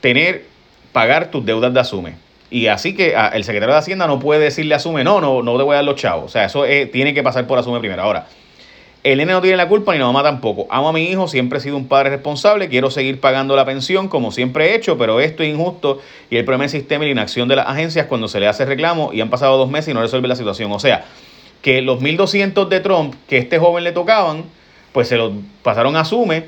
tener, 0.00 0.44
pagar 0.92 1.30
tus 1.30 1.44
deudas 1.44 1.72
de 1.72 1.80
asume. 1.80 2.14
Y 2.50 2.66
así 2.68 2.94
que 2.94 3.14
ah, 3.14 3.30
el 3.34 3.44
secretario 3.44 3.74
de 3.74 3.78
Hacienda 3.78 4.06
no 4.06 4.18
puede 4.18 4.40
decirle 4.40 4.72
a 4.74 4.78
Asume, 4.78 5.04
no, 5.04 5.20
no, 5.20 5.42
no 5.42 5.58
te 5.58 5.62
voy 5.64 5.74
a 5.74 5.76
dar 5.76 5.84
los 5.84 5.96
chavos. 5.96 6.24
O 6.24 6.28
sea, 6.28 6.46
eso 6.46 6.64
tiene 6.90 7.12
que 7.12 7.22
pasar 7.22 7.46
por 7.46 7.58
Asume 7.58 7.78
primero. 7.78 8.00
Ahora, 8.00 8.26
el 9.04 9.18
nene 9.18 9.32
no 9.32 9.40
tiene 9.40 9.56
la 9.56 9.68
culpa 9.68 9.92
ni 9.92 9.98
la 9.98 10.06
mamá 10.06 10.22
tampoco. 10.22 10.66
Amo 10.70 10.88
a 10.88 10.92
mi 10.92 11.04
hijo, 11.04 11.28
siempre 11.28 11.58
he 11.58 11.62
sido 11.62 11.76
un 11.76 11.86
padre 11.86 12.10
responsable, 12.10 12.68
quiero 12.68 12.90
seguir 12.90 13.20
pagando 13.20 13.54
la 13.54 13.64
pensión 13.64 14.08
como 14.08 14.32
siempre 14.32 14.70
he 14.70 14.74
hecho, 14.74 14.98
pero 14.98 15.20
esto 15.20 15.42
es 15.44 15.50
injusto 15.50 16.00
y 16.30 16.36
el 16.36 16.44
problema 16.44 16.64
del 16.64 16.70
sistema 16.70 17.04
y 17.04 17.08
la 17.08 17.12
inacción 17.12 17.48
de 17.48 17.56
las 17.56 17.68
agencias 17.68 18.06
cuando 18.06 18.26
se 18.26 18.40
le 18.40 18.48
hace 18.48 18.64
reclamo 18.64 19.12
y 19.12 19.20
han 19.20 19.30
pasado 19.30 19.56
dos 19.56 19.70
meses 19.70 19.88
y 19.88 19.94
no 19.94 20.00
resuelve 20.00 20.26
la 20.26 20.34
situación. 20.34 20.72
O 20.72 20.80
sea, 20.80 21.04
que 21.62 21.82
los 21.82 22.00
1.200 22.00 22.68
de 22.68 22.80
Trump 22.80 23.14
que 23.28 23.38
este 23.38 23.58
joven 23.58 23.84
le 23.84 23.92
tocaban, 23.92 24.44
pues 24.92 25.08
se 25.08 25.16
los 25.16 25.32
pasaron 25.62 25.96
a 25.96 26.04
Sume 26.04 26.44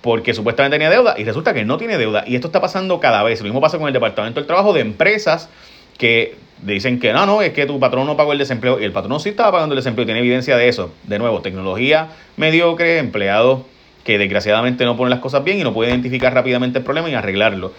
porque 0.00 0.34
supuestamente 0.34 0.76
tenía 0.76 0.90
deuda 0.90 1.14
y 1.18 1.24
resulta 1.24 1.52
que 1.52 1.64
no 1.64 1.78
tiene 1.78 1.98
deuda. 1.98 2.24
Y 2.26 2.36
esto 2.36 2.48
está 2.48 2.60
pasando 2.60 3.00
cada 3.00 3.22
vez. 3.22 3.40
Lo 3.40 3.44
mismo 3.44 3.60
pasa 3.60 3.78
con 3.78 3.86
el 3.88 3.92
Departamento 3.92 4.40
del 4.40 4.46
Trabajo 4.46 4.72
de 4.72 4.80
empresas 4.80 5.48
que 5.98 6.36
dicen 6.62 7.00
que 7.00 7.12
no, 7.12 7.26
no, 7.26 7.42
es 7.42 7.52
que 7.52 7.66
tu 7.66 7.78
patrón 7.80 8.06
no 8.06 8.16
pagó 8.16 8.32
el 8.32 8.38
desempleo 8.38 8.80
y 8.80 8.84
el 8.84 8.92
patrón 8.92 9.18
sí 9.20 9.30
estaba 9.30 9.52
pagando 9.52 9.74
el 9.74 9.76
desempleo, 9.76 10.06
tiene 10.06 10.20
evidencia 10.20 10.56
de 10.56 10.68
eso. 10.68 10.92
De 11.04 11.18
nuevo, 11.18 11.40
tecnología 11.40 12.08
mediocre, 12.36 12.98
empleados 12.98 13.62
que 14.04 14.18
desgraciadamente 14.18 14.84
no 14.84 14.96
ponen 14.96 15.10
las 15.10 15.18
cosas 15.18 15.42
bien 15.42 15.58
y 15.58 15.64
no 15.64 15.74
pueden 15.74 15.92
identificar 15.94 16.32
rápidamente 16.32 16.78
el 16.78 16.84
problema 16.84 17.10
y 17.10 17.14
arreglarlo. 17.14 17.72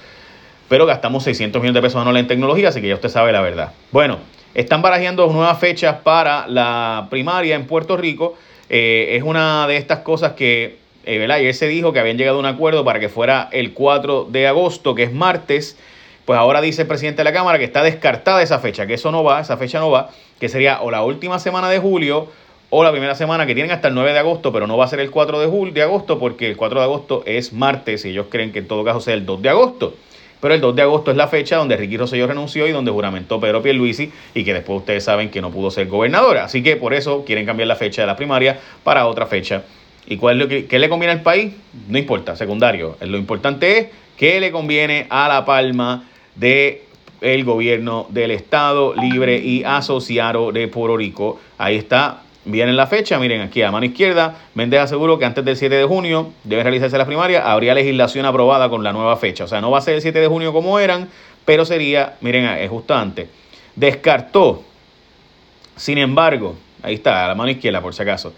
Pero 0.67 0.85
gastamos 0.85 1.23
600 1.23 1.61
millones 1.61 1.75
de 1.75 1.81
pesos 1.81 2.01
anuales 2.01 2.21
en 2.21 2.27
tecnología, 2.27 2.69
así 2.69 2.81
que 2.81 2.89
ya 2.89 2.95
usted 2.95 3.09
sabe 3.09 3.31
la 3.31 3.41
verdad. 3.41 3.71
Bueno, 3.91 4.19
están 4.57 4.81
barajeando 4.81 5.27
nuevas 5.27 5.59
fechas 5.59 5.97
para 6.03 6.47
la 6.47 7.07
primaria 7.09 7.55
en 7.55 7.67
Puerto 7.67 7.95
Rico. 7.95 8.35
Eh, 8.69 9.15
es 9.15 9.23
una 9.23 9.67
de 9.67 9.77
estas 9.77 9.99
cosas 9.99 10.33
que, 10.33 10.77
eh, 11.05 11.17
¿verdad? 11.19 11.37
Ayer 11.37 11.53
se 11.53 11.67
dijo 11.67 11.93
que 11.93 11.99
habían 11.99 12.17
llegado 12.17 12.37
a 12.37 12.39
un 12.39 12.47
acuerdo 12.47 12.83
para 12.83 12.99
que 12.99 13.07
fuera 13.07 13.47
el 13.51 13.73
4 13.73 14.25
de 14.29 14.47
agosto, 14.47 14.95
que 14.95 15.03
es 15.03 15.13
martes 15.13 15.77
pues 16.25 16.37
ahora 16.37 16.59
dice 16.59 16.81
el 16.81 16.89
presidente 16.89 17.21
de 17.21 17.23
la 17.23 17.31
Cámara 17.31 17.57
que 17.57 17.63
está 17.63 17.83
descartada 17.83 18.41
esa 18.41 18.59
fecha, 18.59 18.85
que 18.85 18.95
eso 18.95 19.13
no 19.13 19.23
va, 19.23 19.39
esa 19.39 19.55
fecha 19.55 19.79
no 19.79 19.89
va, 19.89 20.09
que 20.41 20.49
sería 20.49 20.81
o 20.81 20.91
la 20.91 21.01
última 21.01 21.39
semana 21.39 21.69
de 21.69 21.79
julio 21.79 22.27
o 22.69 22.83
la 22.83 22.91
primera 22.91 23.15
semana 23.15 23.45
que 23.45 23.53
tienen 23.53 23.71
hasta 23.71 23.87
el 23.87 23.93
9 23.93 24.11
de 24.11 24.19
agosto, 24.19 24.51
pero 24.51 24.67
no 24.67 24.75
va 24.75 24.83
a 24.83 24.87
ser 24.89 24.99
el 24.99 25.09
4 25.09 25.39
de, 25.39 25.47
julio, 25.47 25.73
de 25.73 25.83
agosto 25.83 26.19
porque 26.19 26.49
el 26.49 26.57
4 26.57 26.81
de 26.81 26.83
agosto 26.83 27.23
es 27.25 27.53
martes 27.53 28.03
y 28.03 28.09
ellos 28.09 28.25
creen 28.29 28.51
que 28.51 28.59
en 28.59 28.67
todo 28.67 28.83
caso 28.83 28.99
sea 28.99 29.13
el 29.13 29.25
2 29.25 29.41
de 29.41 29.49
agosto. 29.49 29.93
Pero 30.39 30.53
el 30.53 30.61
2 30.61 30.75
de 30.75 30.81
agosto 30.83 31.11
es 31.11 31.17
la 31.17 31.27
fecha 31.27 31.57
donde 31.57 31.77
Ricky 31.77 31.97
Rosselló 31.97 32.27
renunció 32.27 32.67
y 32.67 32.71
donde 32.71 32.91
juramentó 32.91 33.39
Pedro 33.39 33.61
Pierluisi 33.61 34.11
y 34.35 34.43
que 34.43 34.53
después 34.53 34.79
ustedes 34.79 35.03
saben 35.03 35.29
que 35.29 35.41
no 35.41 35.51
pudo 35.51 35.71
ser 35.71 35.87
gobernador. 35.87 36.37
Así 36.37 36.61
que 36.61 36.75
por 36.75 36.93
eso 36.93 37.25
quieren 37.25 37.45
cambiar 37.45 37.67
la 37.67 37.75
fecha 37.75 38.03
de 38.03 38.07
la 38.07 38.15
primaria 38.15 38.59
para 38.83 39.07
otra 39.07 39.25
fecha. 39.25 39.63
¿Y 40.05 40.17
cuál 40.17 40.37
es 40.37 40.43
lo 40.43 40.47
que 40.47 40.67
qué 40.67 40.79
le 40.79 40.89
conviene 40.89 41.13
al 41.13 41.21
país? 41.21 41.53
No 41.89 41.97
importa, 41.97 42.35
secundario. 42.35 42.97
Lo 43.01 43.17
importante 43.17 43.77
es 43.77 43.87
que 44.15 44.39
le 44.39 44.51
conviene 44.51 45.07
a 45.09 45.27
La 45.27 45.43
Palma 45.43 46.05
de 46.35 46.83
gobierno 47.43 48.07
del 48.09 48.31
Estado 48.31 48.93
libre 48.95 49.37
y 49.37 49.63
asociado 49.63 50.51
de 50.51 50.67
Puerto 50.67 50.97
Rico. 50.97 51.39
Ahí 51.57 51.75
está, 51.75 52.21
viene 52.47 52.73
la 52.73 52.87
fecha, 52.87 53.19
miren 53.19 53.41
aquí 53.41 53.61
a 53.61 53.71
mano 53.71 53.85
izquierda, 53.85 54.35
Méndez 54.55 54.79
aseguró 54.81 55.19
que 55.19 55.25
antes 55.25 55.45
del 55.45 55.55
7 55.55 55.75
de 55.75 55.85
junio 55.85 56.31
debe 56.43 56.63
realizarse 56.63 56.97
la 56.97 57.05
primaria, 57.05 57.51
habría 57.51 57.73
legislación 57.73 58.25
aprobada 58.25 58.69
con 58.69 58.83
la 58.83 58.93
nueva 58.93 59.17
fecha. 59.17 59.43
O 59.43 59.47
sea, 59.47 59.61
no 59.61 59.69
va 59.69 59.77
a 59.77 59.81
ser 59.81 59.95
el 59.95 60.01
7 60.01 60.19
de 60.19 60.27
junio 60.27 60.53
como 60.53 60.79
eran, 60.79 61.09
pero 61.45 61.65
sería, 61.65 62.15
miren, 62.21 62.45
es 62.45 62.69
justo 62.69 62.95
antes. 62.95 63.27
Descartó, 63.75 64.63
sin 65.75 65.97
embargo, 65.99 66.55
ahí 66.81 66.95
está, 66.95 67.25
a 67.25 67.27
la 67.27 67.35
mano 67.35 67.51
izquierda 67.51 67.81
por 67.81 67.93
si 67.93 68.01
acaso, 68.01 68.33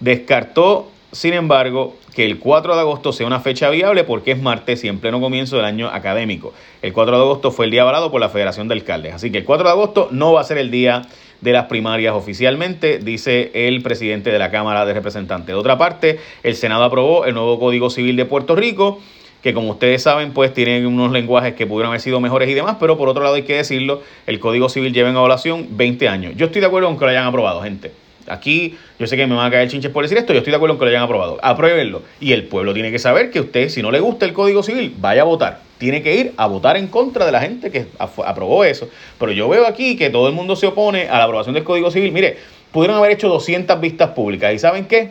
descartó 0.00 0.88
sin 1.12 1.34
embargo, 1.34 1.96
que 2.14 2.24
el 2.24 2.38
4 2.38 2.74
de 2.74 2.80
agosto 2.80 3.12
sea 3.12 3.26
una 3.26 3.40
fecha 3.40 3.68
viable 3.68 4.02
porque 4.04 4.32
es 4.32 4.40
martes 4.40 4.82
y 4.82 4.88
en 4.88 4.98
pleno 4.98 5.20
comienzo 5.20 5.56
del 5.56 5.66
año 5.66 5.88
académico. 5.88 6.54
El 6.80 6.94
4 6.94 7.16
de 7.16 7.22
agosto 7.22 7.50
fue 7.50 7.66
el 7.66 7.70
día 7.70 7.82
avalado 7.82 8.10
por 8.10 8.18
la 8.18 8.30
Federación 8.30 8.66
de 8.66 8.74
Alcaldes. 8.74 9.14
Así 9.14 9.30
que 9.30 9.38
el 9.38 9.44
4 9.44 9.64
de 9.64 9.70
agosto 9.70 10.08
no 10.10 10.32
va 10.32 10.40
a 10.40 10.44
ser 10.44 10.56
el 10.56 10.70
día 10.70 11.02
de 11.42 11.52
las 11.52 11.66
primarias 11.66 12.14
oficialmente, 12.14 12.98
dice 12.98 13.50
el 13.54 13.82
presidente 13.82 14.30
de 14.30 14.38
la 14.38 14.50
Cámara 14.50 14.86
de 14.86 14.94
Representantes. 14.94 15.48
De 15.48 15.54
otra 15.54 15.76
parte, 15.76 16.18
el 16.42 16.56
Senado 16.56 16.84
aprobó 16.84 17.26
el 17.26 17.34
nuevo 17.34 17.58
Código 17.58 17.90
Civil 17.90 18.16
de 18.16 18.24
Puerto 18.24 18.56
Rico 18.56 19.00
que 19.42 19.52
como 19.52 19.70
ustedes 19.70 20.02
saben, 20.02 20.32
pues 20.32 20.54
tiene 20.54 20.86
unos 20.86 21.10
lenguajes 21.10 21.54
que 21.54 21.66
pudieron 21.66 21.88
haber 21.88 22.00
sido 22.00 22.20
mejores 22.20 22.48
y 22.48 22.54
demás, 22.54 22.76
pero 22.78 22.96
por 22.96 23.08
otro 23.08 23.24
lado 23.24 23.34
hay 23.34 23.42
que 23.42 23.56
decirlo, 23.56 24.02
el 24.26 24.38
Código 24.38 24.68
Civil 24.68 24.92
lleva 24.92 25.10
en 25.10 25.16
evaluación 25.16 25.66
20 25.72 26.08
años. 26.08 26.34
Yo 26.36 26.46
estoy 26.46 26.60
de 26.60 26.68
acuerdo 26.68 26.88
con 26.88 26.96
que 26.96 27.04
lo 27.04 27.10
hayan 27.10 27.26
aprobado, 27.26 27.60
gente. 27.60 27.90
Aquí 28.28 28.76
yo 29.00 29.06
sé 29.08 29.16
que 29.16 29.26
me 29.26 29.34
van 29.34 29.48
a 29.48 29.50
caer 29.50 29.68
chinches 29.68 29.90
por 29.90 30.04
decir 30.04 30.16
esto, 30.16 30.32
yo 30.32 30.38
estoy 30.38 30.52
de 30.52 30.56
acuerdo 30.56 30.74
con 30.74 30.86
que 30.86 30.92
lo 30.92 30.96
hayan 30.96 31.02
aprobado. 31.02 31.40
Apruébenlo. 31.42 32.02
Y 32.20 32.32
el 32.32 32.44
pueblo 32.44 32.72
tiene 32.72 32.92
que 32.92 33.00
saber 33.00 33.32
que 33.32 33.40
usted, 33.40 33.68
si 33.68 33.82
no 33.82 33.90
le 33.90 33.98
gusta 33.98 34.26
el 34.26 34.32
Código 34.32 34.62
Civil, 34.62 34.94
vaya 34.98 35.22
a 35.22 35.24
votar. 35.24 35.71
Tiene 35.82 36.00
que 36.00 36.14
ir 36.14 36.32
a 36.36 36.46
votar 36.46 36.76
en 36.76 36.86
contra 36.86 37.26
de 37.26 37.32
la 37.32 37.40
gente 37.40 37.72
que 37.72 37.86
aprobó 37.98 38.62
eso. 38.62 38.88
Pero 39.18 39.32
yo 39.32 39.48
veo 39.48 39.66
aquí 39.66 39.96
que 39.96 40.10
todo 40.10 40.28
el 40.28 40.32
mundo 40.32 40.54
se 40.54 40.68
opone 40.68 41.08
a 41.08 41.18
la 41.18 41.24
aprobación 41.24 41.56
del 41.56 41.64
Código 41.64 41.90
Civil. 41.90 42.12
Mire, 42.12 42.36
pudieron 42.70 42.96
haber 42.98 43.10
hecho 43.10 43.28
200 43.28 43.80
vistas 43.80 44.10
públicas. 44.10 44.54
¿Y 44.54 44.60
saben 44.60 44.84
qué? 44.84 45.10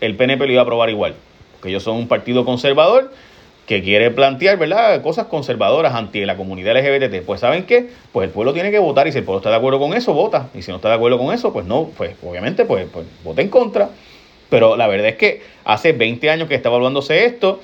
El 0.00 0.16
PNP 0.16 0.46
lo 0.46 0.52
iba 0.52 0.62
a 0.62 0.64
aprobar 0.64 0.88
igual. 0.88 1.16
Porque 1.52 1.68
ellos 1.68 1.82
son 1.82 1.98
un 1.98 2.08
partido 2.08 2.46
conservador 2.46 3.12
que 3.66 3.82
quiere 3.82 4.10
plantear, 4.10 4.56
¿verdad?, 4.56 5.02
cosas 5.02 5.26
conservadoras 5.26 5.92
ante 5.92 6.24
la 6.24 6.38
comunidad 6.38 6.74
LGBT. 6.74 7.22
Pues 7.22 7.40
¿saben 7.40 7.66
qué? 7.66 7.90
Pues 8.12 8.28
el 8.28 8.32
pueblo 8.32 8.54
tiene 8.54 8.70
que 8.70 8.78
votar 8.78 9.06
y 9.06 9.12
si 9.12 9.18
el 9.18 9.24
pueblo 9.24 9.40
está 9.40 9.50
de 9.50 9.56
acuerdo 9.56 9.78
con 9.78 9.92
eso, 9.92 10.14
vota. 10.14 10.48
Y 10.54 10.62
si 10.62 10.70
no 10.70 10.76
está 10.76 10.88
de 10.88 10.94
acuerdo 10.94 11.18
con 11.18 11.34
eso, 11.34 11.52
pues 11.52 11.66
no, 11.66 11.90
pues 11.94 12.16
obviamente 12.26 12.64
pues, 12.64 12.86
pues 12.90 13.04
vota 13.22 13.42
en 13.42 13.50
contra. 13.50 13.90
Pero 14.48 14.78
la 14.78 14.86
verdad 14.86 15.08
es 15.08 15.16
que 15.16 15.42
hace 15.66 15.92
20 15.92 16.30
años 16.30 16.48
que 16.48 16.54
está 16.54 16.70
evaluándose 16.70 17.26
esto, 17.26 17.60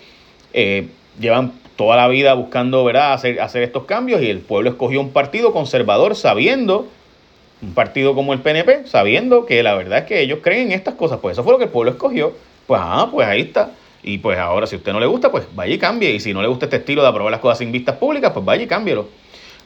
eh, 0.52 0.88
llevan 1.18 1.61
toda 1.82 1.96
la 1.96 2.06
vida 2.06 2.34
buscando, 2.34 2.84
¿verdad?, 2.84 3.12
hacer, 3.12 3.40
hacer 3.40 3.64
estos 3.64 3.84
cambios 3.86 4.22
y 4.22 4.30
el 4.30 4.38
pueblo 4.38 4.70
escogió 4.70 5.00
un 5.00 5.10
partido 5.10 5.52
conservador 5.52 6.14
sabiendo, 6.14 6.86
un 7.60 7.74
partido 7.74 8.14
como 8.14 8.32
el 8.32 8.38
PNP, 8.38 8.86
sabiendo 8.86 9.46
que 9.46 9.64
la 9.64 9.74
verdad 9.74 9.98
es 9.98 10.04
que 10.04 10.20
ellos 10.20 10.38
creen 10.42 10.68
en 10.68 10.72
estas 10.72 10.94
cosas. 10.94 11.18
Pues 11.20 11.32
eso 11.32 11.42
fue 11.42 11.52
lo 11.52 11.58
que 11.58 11.64
el 11.64 11.70
pueblo 11.70 11.90
escogió. 11.90 12.34
Pues 12.68 12.80
ah, 12.82 13.08
pues 13.10 13.26
ahí 13.26 13.40
está. 13.40 13.72
Y 14.04 14.18
pues 14.18 14.38
ahora, 14.38 14.68
si 14.68 14.76
a 14.76 14.78
usted 14.78 14.92
no 14.92 15.00
le 15.00 15.06
gusta, 15.06 15.32
pues 15.32 15.44
vaya 15.56 15.74
y 15.74 15.78
cambie. 15.78 16.12
Y 16.12 16.20
si 16.20 16.32
no 16.32 16.40
le 16.40 16.46
gusta 16.46 16.66
este 16.66 16.76
estilo 16.76 17.02
de 17.02 17.08
aprobar 17.08 17.32
las 17.32 17.40
cosas 17.40 17.58
sin 17.58 17.72
vistas 17.72 17.96
públicas, 17.96 18.30
pues 18.32 18.44
vaya 18.44 18.62
y 18.62 18.68
cámbielo. 18.68 19.08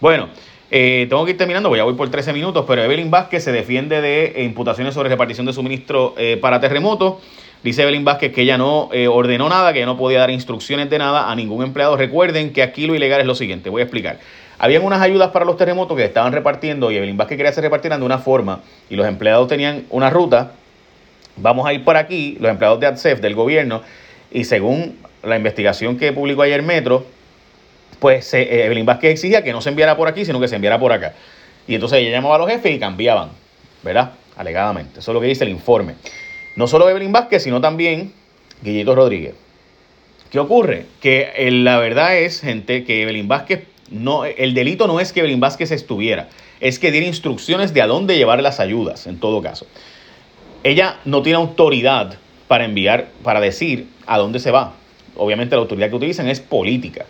Bueno, 0.00 0.28
eh, 0.70 1.06
tengo 1.10 1.22
que 1.26 1.32
ir 1.32 1.36
terminando, 1.36 1.68
pues 1.68 1.78
ya 1.78 1.84
voy 1.84 1.94
por 1.94 2.08
13 2.10 2.32
minutos, 2.32 2.64
pero 2.66 2.82
Evelyn 2.82 3.10
Vázquez 3.10 3.44
se 3.44 3.52
defiende 3.52 4.00
de 4.00 4.42
imputaciones 4.42 4.94
sobre 4.94 5.10
repartición 5.10 5.44
de 5.44 5.52
suministro 5.52 6.14
eh, 6.16 6.38
para 6.40 6.60
terremotos. 6.60 7.16
Dice 7.66 7.82
Evelyn 7.82 8.04
Vázquez 8.04 8.32
que 8.32 8.42
ella 8.42 8.56
no 8.56 8.90
eh, 8.92 9.08
ordenó 9.08 9.48
nada, 9.48 9.72
que 9.72 9.80
ella 9.80 9.86
no 9.86 9.96
podía 9.96 10.20
dar 10.20 10.30
instrucciones 10.30 10.88
de 10.88 11.00
nada 11.00 11.32
a 11.32 11.34
ningún 11.34 11.64
empleado. 11.64 11.96
Recuerden 11.96 12.52
que 12.52 12.62
aquí 12.62 12.86
lo 12.86 12.94
ilegal 12.94 13.20
es 13.20 13.26
lo 13.26 13.34
siguiente, 13.34 13.70
voy 13.70 13.80
a 13.80 13.82
explicar. 13.82 14.20
Habían 14.60 14.84
unas 14.84 15.02
ayudas 15.02 15.32
para 15.32 15.44
los 15.44 15.56
terremotos 15.56 15.96
que 15.96 16.04
estaban 16.04 16.32
repartiendo 16.32 16.92
y 16.92 16.96
Evelyn 16.96 17.16
Vázquez 17.16 17.38
quería 17.38 17.50
que 17.50 17.56
se 17.56 17.62
repartieran 17.62 17.98
de 17.98 18.06
una 18.06 18.18
forma 18.18 18.60
y 18.88 18.94
los 18.94 19.04
empleados 19.04 19.48
tenían 19.48 19.82
una 19.90 20.10
ruta. 20.10 20.52
Vamos 21.34 21.66
a 21.66 21.72
ir 21.72 21.82
por 21.82 21.96
aquí, 21.96 22.36
los 22.38 22.52
empleados 22.52 22.78
de 22.78 22.86
ADSEF, 22.86 23.20
del 23.20 23.34
gobierno, 23.34 23.82
y 24.30 24.44
según 24.44 25.00
la 25.24 25.36
investigación 25.36 25.98
que 25.98 26.12
publicó 26.12 26.42
ayer 26.42 26.62
Metro, 26.62 27.04
pues 27.98 28.32
eh, 28.32 28.64
Evelyn 28.64 28.86
Vázquez 28.86 29.10
exigía 29.10 29.42
que 29.42 29.50
no 29.50 29.60
se 29.60 29.70
enviara 29.70 29.96
por 29.96 30.06
aquí, 30.06 30.24
sino 30.24 30.38
que 30.38 30.46
se 30.46 30.54
enviara 30.54 30.78
por 30.78 30.92
acá. 30.92 31.14
Y 31.66 31.74
entonces 31.74 31.98
ella 31.98 32.12
llamaba 32.12 32.36
a 32.36 32.38
los 32.38 32.48
jefes 32.48 32.72
y 32.72 32.78
cambiaban, 32.78 33.30
¿verdad? 33.82 34.12
Alegadamente. 34.36 35.00
Eso 35.00 35.10
es 35.10 35.14
lo 35.16 35.20
que 35.20 35.26
dice 35.26 35.42
el 35.42 35.50
informe. 35.50 35.96
No 36.56 36.66
solo 36.66 36.88
Evelyn 36.88 37.12
Vázquez, 37.12 37.42
sino 37.42 37.60
también 37.60 38.12
Guillito 38.62 38.94
Rodríguez. 38.94 39.34
¿Qué 40.30 40.38
ocurre? 40.38 40.86
Que 41.00 41.30
eh, 41.36 41.50
la 41.50 41.78
verdad 41.78 42.18
es, 42.18 42.40
gente, 42.40 42.84
que 42.84 43.02
Evelyn 43.02 43.28
Vázquez, 43.28 43.64
no, 43.90 44.24
el 44.24 44.54
delito 44.54 44.86
no 44.86 44.98
es 44.98 45.12
que 45.12 45.20
Evelyn 45.20 45.38
Vázquez 45.38 45.70
estuviera, 45.70 46.28
es 46.60 46.78
que 46.78 46.90
diera 46.90 47.06
instrucciones 47.06 47.72
de 47.72 47.82
a 47.82 47.86
dónde 47.86 48.16
llevar 48.16 48.42
las 48.42 48.58
ayudas, 48.58 49.06
en 49.06 49.20
todo 49.20 49.42
caso. 49.42 49.66
Ella 50.64 50.98
no 51.04 51.22
tiene 51.22 51.38
autoridad 51.38 52.18
para 52.48 52.64
enviar, 52.64 53.08
para 53.22 53.40
decir 53.40 53.86
a 54.06 54.18
dónde 54.18 54.40
se 54.40 54.50
va. 54.50 54.74
Obviamente 55.16 55.54
la 55.54 55.62
autoridad 55.62 55.90
que 55.90 55.96
utilizan 55.96 56.28
es 56.28 56.40
política. 56.40 57.06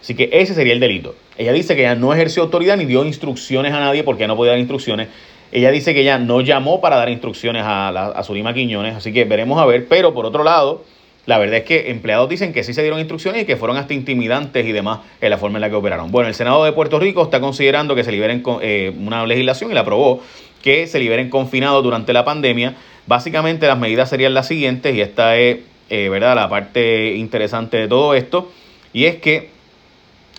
Así 0.00 0.14
que 0.14 0.30
ese 0.32 0.54
sería 0.54 0.72
el 0.72 0.80
delito. 0.80 1.14
Ella 1.38 1.52
dice 1.52 1.76
que 1.76 1.82
ella 1.82 1.94
no 1.94 2.12
ejerció 2.12 2.42
autoridad 2.42 2.76
ni 2.76 2.84
dio 2.84 3.04
instrucciones 3.04 3.72
a 3.72 3.80
nadie 3.80 4.04
porque 4.04 4.26
no 4.26 4.36
podía 4.36 4.52
dar 4.52 4.60
instrucciones. 4.60 5.08
Ella 5.56 5.70
dice 5.70 5.94
que 5.94 6.02
ella 6.02 6.18
no 6.18 6.42
llamó 6.42 6.82
para 6.82 6.96
dar 6.96 7.08
instrucciones 7.08 7.62
a, 7.64 7.90
la, 7.90 8.08
a 8.08 8.52
Quiñones, 8.52 8.94
así 8.94 9.10
que 9.10 9.24
veremos 9.24 9.58
a 9.58 9.64
ver. 9.64 9.88
Pero 9.88 10.12
por 10.12 10.26
otro 10.26 10.44
lado, 10.44 10.84
la 11.24 11.38
verdad 11.38 11.56
es 11.56 11.64
que 11.64 11.90
empleados 11.90 12.28
dicen 12.28 12.52
que 12.52 12.62
sí 12.62 12.74
se 12.74 12.82
dieron 12.82 12.98
instrucciones 12.98 13.40
y 13.40 13.46
que 13.46 13.56
fueron 13.56 13.78
hasta 13.78 13.94
intimidantes 13.94 14.66
y 14.66 14.72
demás 14.72 14.98
en 15.18 15.30
la 15.30 15.38
forma 15.38 15.56
en 15.56 15.62
la 15.62 15.70
que 15.70 15.76
operaron. 15.76 16.10
Bueno, 16.12 16.28
el 16.28 16.34
Senado 16.34 16.62
de 16.62 16.72
Puerto 16.72 16.98
Rico 16.98 17.22
está 17.22 17.40
considerando 17.40 17.94
que 17.94 18.04
se 18.04 18.12
liberen 18.12 18.42
eh, 18.60 18.92
una 19.00 19.24
legislación 19.24 19.70
y 19.70 19.74
la 19.74 19.80
aprobó 19.80 20.20
que 20.62 20.86
se 20.86 20.98
liberen 20.98 21.30
confinados 21.30 21.82
durante 21.82 22.12
la 22.12 22.22
pandemia. 22.22 22.74
Básicamente 23.06 23.66
las 23.66 23.78
medidas 23.78 24.10
serían 24.10 24.34
las 24.34 24.48
siguientes 24.48 24.94
y 24.94 25.00
esta 25.00 25.38
es 25.38 25.60
eh, 25.88 26.10
¿verdad? 26.10 26.36
la 26.36 26.50
parte 26.50 27.14
interesante 27.14 27.78
de 27.78 27.88
todo 27.88 28.12
esto. 28.12 28.52
Y 28.92 29.06
es 29.06 29.16
que 29.16 29.48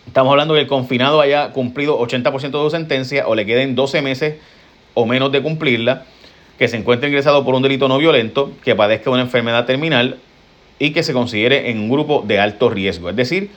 estamos 0.05 0.29
hablando 0.29 0.53
que 0.53 0.59
el 0.59 0.67
confinado 0.67 1.21
haya 1.21 1.53
cumplido 1.53 1.99
80% 1.99 2.41
de 2.41 2.51
su 2.51 2.69
sentencia 2.69 3.27
o 3.27 3.33
le 3.33 3.47
queden 3.47 3.73
12 3.73 4.03
meses 4.03 4.35
o 4.97 5.05
menos 5.05 5.31
de 5.31 5.43
cumplirla, 5.43 6.05
que 6.57 6.67
se 6.67 6.75
encuentre 6.75 7.09
ingresado 7.09 7.45
por 7.45 7.53
un 7.53 7.61
delito 7.61 7.87
no 7.87 7.99
violento, 7.99 8.51
que 8.63 8.73
padezca 8.73 9.11
una 9.11 9.21
enfermedad 9.21 9.67
terminal 9.67 10.17
y 10.79 10.89
que 10.89 11.03
se 11.03 11.13
considere 11.13 11.69
en 11.69 11.81
un 11.81 11.87
grupo 11.87 12.23
de 12.25 12.39
alto 12.39 12.67
riesgo. 12.67 13.07
Es 13.11 13.15
decir, 13.15 13.51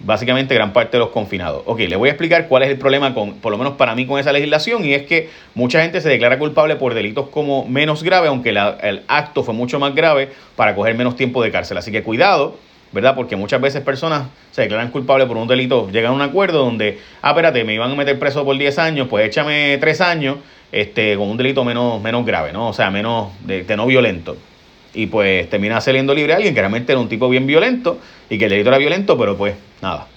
básicamente 0.00 0.54
gran 0.54 0.74
parte 0.74 0.98
de 0.98 0.98
los 0.98 1.08
confinados. 1.08 1.62
Ok, 1.64 1.80
le 1.80 1.96
voy 1.96 2.10
a 2.10 2.12
explicar 2.12 2.46
cuál 2.46 2.64
es 2.64 2.68
el 2.68 2.76
problema, 2.76 3.14
con, 3.14 3.36
por 3.36 3.52
lo 3.52 3.56
menos 3.56 3.74
para 3.76 3.94
mí, 3.94 4.04
con 4.04 4.20
esa 4.20 4.32
legislación, 4.32 4.84
y 4.84 4.92
es 4.92 5.04
que 5.04 5.30
mucha 5.54 5.80
gente 5.80 6.02
se 6.02 6.10
declara 6.10 6.38
culpable 6.38 6.76
por 6.76 6.92
delitos 6.92 7.30
como 7.30 7.66
menos 7.66 8.02
grave, 8.02 8.28
aunque 8.28 8.50
el 8.50 9.02
acto 9.08 9.44
fue 9.44 9.54
mucho 9.54 9.78
más 9.78 9.94
grave, 9.94 10.28
para 10.56 10.74
coger 10.74 10.94
menos 10.94 11.16
tiempo 11.16 11.42
de 11.42 11.50
cárcel. 11.50 11.78
Así 11.78 11.90
que 11.90 12.02
cuidado, 12.02 12.58
¿verdad? 12.92 13.14
Porque 13.14 13.36
muchas 13.36 13.60
veces 13.60 13.82
personas 13.82 14.28
se 14.50 14.62
declaran 14.62 14.90
culpables 14.90 15.26
por 15.26 15.36
un 15.36 15.48
delito, 15.48 15.90
llegan 15.90 16.12
a 16.12 16.14
un 16.14 16.22
acuerdo 16.22 16.58
donde, 16.64 16.98
ah, 17.22 17.30
espérate, 17.30 17.64
me 17.64 17.74
iban 17.74 17.90
a 17.90 17.94
meter 17.94 18.18
preso 18.18 18.44
por 18.44 18.56
10 18.56 18.78
años, 18.78 19.08
pues 19.08 19.26
échame 19.26 19.78
3 19.78 20.00
años 20.02 20.36
este, 20.70 21.16
con 21.16 21.28
un 21.28 21.36
delito 21.36 21.64
menos, 21.64 22.00
menos 22.02 22.24
grave, 22.24 22.52
¿no? 22.52 22.68
O 22.68 22.72
sea, 22.72 22.90
menos 22.90 23.30
de, 23.44 23.64
no 23.76 23.86
violento. 23.86 24.36
Y 24.94 25.06
pues 25.06 25.48
termina 25.48 25.80
saliendo 25.80 26.14
libre 26.14 26.34
alguien 26.34 26.54
que 26.54 26.60
realmente 26.60 26.92
era 26.92 27.00
un 27.00 27.08
tipo 27.08 27.28
bien 27.28 27.46
violento 27.46 27.98
y 28.28 28.36
que 28.36 28.44
el 28.44 28.50
delito 28.50 28.68
era 28.68 28.78
violento, 28.78 29.16
pero 29.16 29.36
pues 29.36 29.54
nada. 29.80 30.08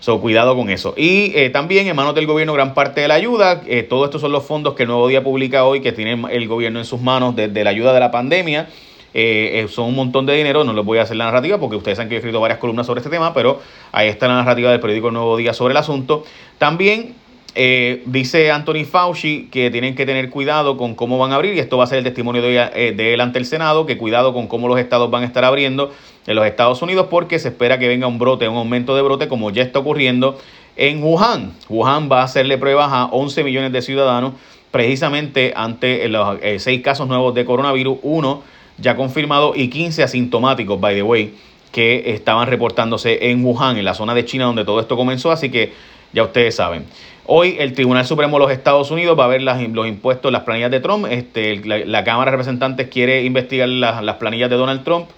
So, 0.00 0.20
cuidado 0.20 0.56
con 0.56 0.70
eso. 0.70 0.94
Y 0.96 1.32
eh, 1.34 1.50
también 1.50 1.88
en 1.88 1.96
manos 1.96 2.14
del 2.14 2.26
gobierno 2.26 2.52
gran 2.52 2.72
parte 2.72 3.00
de 3.00 3.08
la 3.08 3.14
ayuda. 3.14 3.62
Eh, 3.66 3.82
todos 3.82 4.04
estos 4.06 4.20
son 4.20 4.30
los 4.30 4.44
fondos 4.44 4.74
que 4.74 4.84
el 4.84 4.88
Nuevo 4.88 5.08
Día 5.08 5.24
publica 5.24 5.64
hoy, 5.64 5.80
que 5.80 5.90
tiene 5.90 6.20
el 6.30 6.46
gobierno 6.46 6.78
en 6.78 6.84
sus 6.84 7.00
manos 7.00 7.34
desde 7.34 7.64
la 7.64 7.70
ayuda 7.70 7.92
de 7.92 8.00
la 8.00 8.12
pandemia. 8.12 8.68
Eh, 9.14 9.66
son 9.70 9.86
un 9.86 9.94
montón 9.94 10.26
de 10.26 10.34
dinero, 10.34 10.64
no 10.64 10.72
les 10.72 10.84
voy 10.84 10.98
a 10.98 11.02
hacer 11.02 11.16
la 11.16 11.24
narrativa 11.24 11.58
porque 11.58 11.76
ustedes 11.76 11.98
han 11.98 12.12
escrito 12.12 12.40
varias 12.40 12.58
columnas 12.58 12.86
sobre 12.86 13.00
este 13.00 13.10
tema, 13.10 13.32
pero 13.32 13.60
ahí 13.92 14.08
está 14.08 14.28
la 14.28 14.34
narrativa 14.34 14.70
del 14.70 14.80
periódico 14.80 15.10
Nuevo 15.10 15.36
Día 15.36 15.54
sobre 15.54 15.72
el 15.72 15.78
asunto. 15.78 16.24
También 16.58 17.14
eh, 17.54 18.02
dice 18.06 18.50
Anthony 18.52 18.84
Fauci 18.84 19.48
que 19.50 19.70
tienen 19.70 19.94
que 19.94 20.06
tener 20.06 20.30
cuidado 20.30 20.76
con 20.76 20.94
cómo 20.94 21.18
van 21.18 21.32
a 21.32 21.36
abrir, 21.36 21.54
y 21.54 21.58
esto 21.58 21.78
va 21.78 21.84
a 21.84 21.86
ser 21.86 21.98
el 21.98 22.04
testimonio 22.04 22.42
de, 22.42 22.70
eh, 22.74 22.92
de, 22.92 23.14
él 23.14 23.20
ante 23.20 23.38
el 23.38 23.46
Senado, 23.46 23.86
que 23.86 23.96
cuidado 23.96 24.32
con 24.32 24.46
cómo 24.46 24.68
los 24.68 24.78
estados 24.78 25.10
van 25.10 25.22
a 25.22 25.26
estar 25.26 25.44
abriendo 25.44 25.92
en 26.26 26.36
los 26.36 26.46
Estados 26.46 26.82
Unidos, 26.82 27.08
porque 27.10 27.38
se 27.38 27.48
espera 27.48 27.78
que 27.78 27.88
venga 27.88 28.06
un 28.06 28.18
brote, 28.18 28.48
un 28.48 28.56
aumento 28.56 28.94
de 28.94 29.02
brote, 29.02 29.28
como 29.28 29.50
ya 29.50 29.62
está 29.62 29.78
ocurriendo 29.78 30.38
en 30.76 31.02
Wuhan. 31.02 31.52
Wuhan 31.68 32.08
va 32.10 32.20
a 32.20 32.24
hacerle 32.24 32.58
pruebas 32.58 32.90
a 32.92 33.06
11 33.06 33.42
millones 33.42 33.72
de 33.72 33.82
ciudadanos, 33.82 34.34
precisamente 34.70 35.52
ante 35.56 36.06
los 36.08 36.38
eh, 36.42 36.58
seis 36.60 36.82
casos 36.82 37.08
nuevos 37.08 37.34
de 37.34 37.44
coronavirus, 37.44 37.98
uno 38.02 38.42
ya 38.78 38.96
confirmado 38.96 39.52
y 39.54 39.68
15 39.68 40.02
asintomáticos, 40.02 40.80
by 40.80 40.94
the 40.94 41.02
way, 41.02 41.34
que 41.72 42.14
estaban 42.14 42.48
reportándose 42.48 43.30
en 43.30 43.44
Wuhan, 43.44 43.76
en 43.76 43.84
la 43.84 43.94
zona 43.94 44.14
de 44.14 44.24
China 44.24 44.46
donde 44.46 44.64
todo 44.64 44.80
esto 44.80 44.96
comenzó, 44.96 45.30
así 45.30 45.50
que 45.50 45.72
ya 46.12 46.22
ustedes 46.22 46.56
saben. 46.56 46.86
Hoy 47.26 47.56
el 47.58 47.74
Tribunal 47.74 48.06
Supremo 48.06 48.38
de 48.38 48.44
los 48.44 48.52
Estados 48.52 48.90
Unidos 48.90 49.18
va 49.18 49.26
a 49.26 49.28
ver 49.28 49.42
las, 49.42 49.60
los 49.68 49.86
impuestos, 49.86 50.32
las 50.32 50.44
planillas 50.44 50.70
de 50.70 50.80
Trump. 50.80 51.06
Este, 51.10 51.56
la, 51.64 52.02
Cámara 52.02 52.30
de 52.30 52.38
Representantes 52.38 52.88
quiere 52.88 53.22
investigar 53.24 53.68
las, 53.68 54.14
planillas 54.14 54.48
de 54.48 54.56
Donald 54.56 54.82
Trump. 54.82 55.08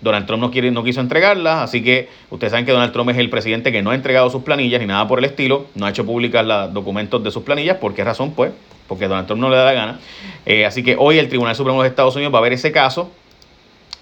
Donald 0.00 0.26
Trump 0.26 0.40
no, 0.40 0.50
quiere, 0.50 0.70
no 0.70 0.82
quiso 0.82 1.00
entregarlas, 1.00 1.62
así 1.62 1.82
que 1.82 2.08
ustedes 2.30 2.52
saben 2.52 2.64
que 2.66 2.72
Donald 2.72 2.92
Trump 2.92 3.10
es 3.10 3.18
el 3.18 3.28
presidente 3.30 3.72
que 3.72 3.82
no 3.82 3.90
ha 3.90 3.94
entregado 3.94 4.30
sus 4.30 4.42
planillas 4.42 4.80
ni 4.80 4.86
nada 4.86 5.06
por 5.06 5.18
el 5.18 5.26
estilo, 5.26 5.66
no 5.74 5.86
ha 5.86 5.90
hecho 5.90 6.06
públicas 6.06 6.44
los 6.44 6.72
documentos 6.72 7.22
de 7.22 7.30
sus 7.30 7.42
planillas. 7.42 7.76
¿Por 7.76 7.94
qué 7.94 8.04
razón? 8.04 8.32
Pues 8.32 8.52
porque 8.90 9.06
Donald 9.06 9.28
Trump 9.28 9.40
no 9.40 9.50
le 9.50 9.56
da 9.56 9.66
la 9.66 9.72
gana. 9.72 10.00
Eh, 10.44 10.66
así 10.66 10.82
que 10.82 10.96
hoy 10.98 11.16
el 11.18 11.28
Tribunal 11.28 11.54
Supremo 11.54 11.80
de 11.80 11.88
Estados 11.88 12.16
Unidos 12.16 12.34
va 12.34 12.38
a 12.38 12.42
ver 12.42 12.52
ese 12.52 12.72
caso, 12.72 13.08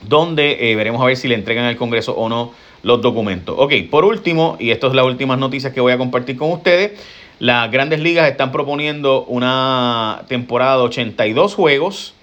donde 0.01 0.71
eh, 0.71 0.77
veremos 0.77 1.03
a 1.03 1.05
ver 1.05 1.15
si 1.19 1.29
le 1.29 1.35
entregan 1.35 1.67
al 1.67 1.77
Congreso 1.77 2.15
o 2.17 2.31
no 2.31 2.53
los 2.83 3.03
documentos. 3.03 3.55
Ok, 3.59 3.75
por 3.91 4.07
último, 4.07 4.57
y 4.59 4.71
esto 4.71 4.87
es 4.87 4.95
las 4.95 5.05
últimas 5.05 5.39
noticias 5.39 5.75
que 5.75 5.83
voy 5.83 5.93
a 5.93 5.99
compartir 5.99 6.39
con 6.39 6.51
ustedes, 6.53 6.99
las 7.39 7.71
grandes 7.71 8.01
ligas 8.01 8.31
están 8.31 8.51
proponiendo 8.51 9.25
una 9.27 10.23
temporada 10.27 10.79
de 10.79 10.83
82 10.85 11.55
juegos, 11.55 12.15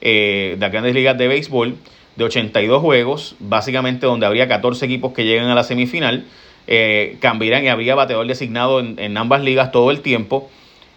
eh, 0.00 0.52
de 0.54 0.60
las 0.60 0.72
grandes 0.72 0.94
ligas 0.94 1.18
de 1.18 1.28
béisbol, 1.28 1.76
de 2.16 2.24
82 2.24 2.80
juegos, 2.80 3.36
básicamente 3.40 4.06
donde 4.06 4.26
habría 4.26 4.48
14 4.48 4.84
equipos 4.84 5.12
que 5.12 5.24
llegan 5.24 5.48
a 5.48 5.54
la 5.54 5.64
semifinal. 5.64 6.24
Eh, 6.66 7.18
cambiarán 7.20 7.64
y 7.64 7.68
habría 7.68 7.94
bateador 7.94 8.26
designado 8.26 8.80
en, 8.80 9.16
ambas 9.16 9.42
ligas 9.42 9.72
todo 9.72 9.90
el 9.90 10.00
tiempo. 10.00 10.48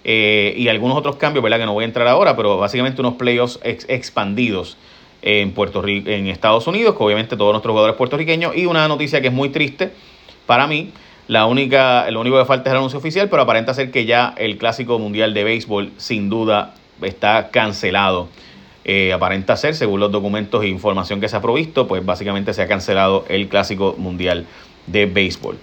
Eh, 0.03 0.53
y 0.55 0.69
algunos 0.69 0.97
otros 0.97 1.17
cambios, 1.17 1.43
¿verdad? 1.43 1.59
Que 1.59 1.65
no 1.65 1.73
voy 1.73 1.83
a 1.83 1.87
entrar 1.87 2.07
ahora, 2.07 2.35
pero 2.37 2.57
básicamente 2.57 3.01
unos 3.01 3.15
playoffs 3.15 3.59
expandidos 3.63 4.77
en 5.21 5.51
Puerto 5.51 5.81
Rico, 5.81 6.09
en 6.09 6.27
Estados 6.27 6.67
Unidos, 6.67 6.95
que 6.95 7.03
obviamente 7.03 7.35
todos 7.35 7.51
nuestros 7.51 7.71
jugadores 7.71 7.97
puertorriqueños. 7.97 8.55
Y 8.55 8.65
una 8.65 8.87
noticia 8.87 9.19
que 9.21 9.27
es 9.27 9.33
muy 9.33 9.49
triste 9.49 9.91
para 10.45 10.67
mí, 10.67 10.91
la 11.27 11.45
única, 11.45 12.09
lo 12.09 12.21
único 12.21 12.39
que 12.39 12.45
falta 12.45 12.69
es 12.69 12.71
el 12.71 12.77
anuncio 12.77 12.99
oficial, 12.99 13.27
pero 13.29 13.41
aparenta 13.41 13.73
ser 13.73 13.91
que 13.91 14.05
ya 14.05 14.33
el 14.37 14.57
Clásico 14.57 14.97
Mundial 14.97 15.33
de 15.33 15.43
Béisbol 15.43 15.91
sin 15.97 16.29
duda 16.29 16.75
está 17.01 17.49
cancelado. 17.49 18.29
Eh, 18.89 19.11
aparenta 19.11 19.57
ser, 19.57 19.75
según 19.75 19.99
los 19.99 20.13
documentos 20.13 20.63
e 20.63 20.69
información 20.69 21.19
que 21.19 21.27
se 21.27 21.35
ha 21.35 21.41
provisto, 21.41 21.87
pues 21.89 22.05
básicamente 22.05 22.53
se 22.53 22.61
ha 22.61 22.67
cancelado 22.69 23.25
el 23.27 23.49
Clásico 23.49 23.95
Mundial 23.97 24.45
de 24.85 25.05
Béisbol. 25.05 25.57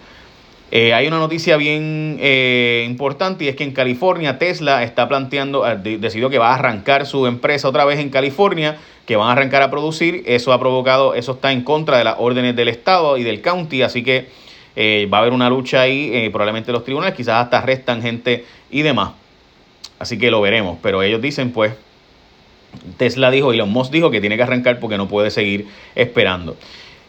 Eh, 0.70 0.92
hay 0.92 1.06
una 1.06 1.18
noticia 1.18 1.56
bien 1.56 2.18
eh, 2.20 2.84
importante 2.86 3.44
y 3.44 3.48
es 3.48 3.56
que 3.56 3.64
en 3.64 3.72
California 3.72 4.38
Tesla 4.38 4.82
está 4.82 5.08
planteando, 5.08 5.64
decidió 5.82 6.28
que 6.28 6.36
va 6.36 6.50
a 6.50 6.56
arrancar 6.56 7.06
su 7.06 7.26
empresa 7.26 7.66
otra 7.66 7.86
vez 7.86 7.98
en 7.98 8.10
California, 8.10 8.76
que 9.06 9.16
van 9.16 9.30
a 9.30 9.32
arrancar 9.32 9.62
a 9.62 9.70
producir. 9.70 10.22
Eso 10.26 10.52
ha 10.52 10.60
provocado, 10.60 11.14
eso 11.14 11.32
está 11.32 11.50
en 11.50 11.62
contra 11.62 11.96
de 11.96 12.04
las 12.04 12.16
órdenes 12.18 12.54
del 12.54 12.68
estado 12.68 13.16
y 13.16 13.22
del 13.22 13.40
county, 13.40 13.80
así 13.80 14.04
que 14.04 14.28
va 15.10 15.16
a 15.16 15.20
haber 15.22 15.32
una 15.32 15.48
lucha 15.48 15.80
ahí, 15.80 16.28
probablemente 16.28 16.72
los 16.72 16.84
tribunales, 16.84 17.14
quizás 17.14 17.42
hasta 17.44 17.56
arrestan 17.56 18.02
gente 18.02 18.44
y 18.70 18.82
demás. 18.82 19.12
Así 19.98 20.18
que 20.18 20.30
lo 20.30 20.42
veremos. 20.42 20.76
Pero 20.82 21.02
ellos 21.02 21.22
dicen, 21.22 21.52
pues, 21.52 21.72
Tesla 22.96 23.30
dijo, 23.30 23.52
Elon 23.52 23.70
Musk 23.70 23.92
dijo 23.92 24.10
que 24.10 24.20
tiene 24.20 24.36
que 24.36 24.42
arrancar 24.42 24.80
porque 24.80 24.96
no 24.96 25.08
puede 25.08 25.30
seguir 25.30 25.66
esperando. 25.94 26.56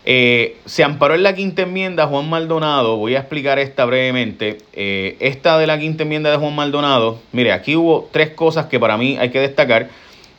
Eh, 0.08 0.58
se 0.66 0.84
amparó 0.84 1.16
en 1.16 1.24
la 1.24 1.34
quinta 1.34 1.64
enmienda 1.64 2.08
Juan 2.08 2.30
Maldonado. 2.30 2.98
Voy 2.98 3.16
a 3.16 3.20
explicar 3.20 3.58
esta 3.60 3.86
brevemente. 3.86 4.60
esta 4.74 5.58
de 5.58 5.68
la 5.68 5.80
quinta 5.80 6.04
enmienda 6.04 6.30
de 6.30 6.38
Juan 6.38 6.56
Maldonado, 6.56 7.20
mire, 7.32 7.52
aquí 7.52 7.76
hubo 7.76 8.08
tres 8.12 8.30
cosas 8.30 8.68
que 8.68 8.80
para 8.80 8.98
mí 8.98 9.18
hay 9.18 9.30
que 9.30 9.40
destacar. 9.40 9.90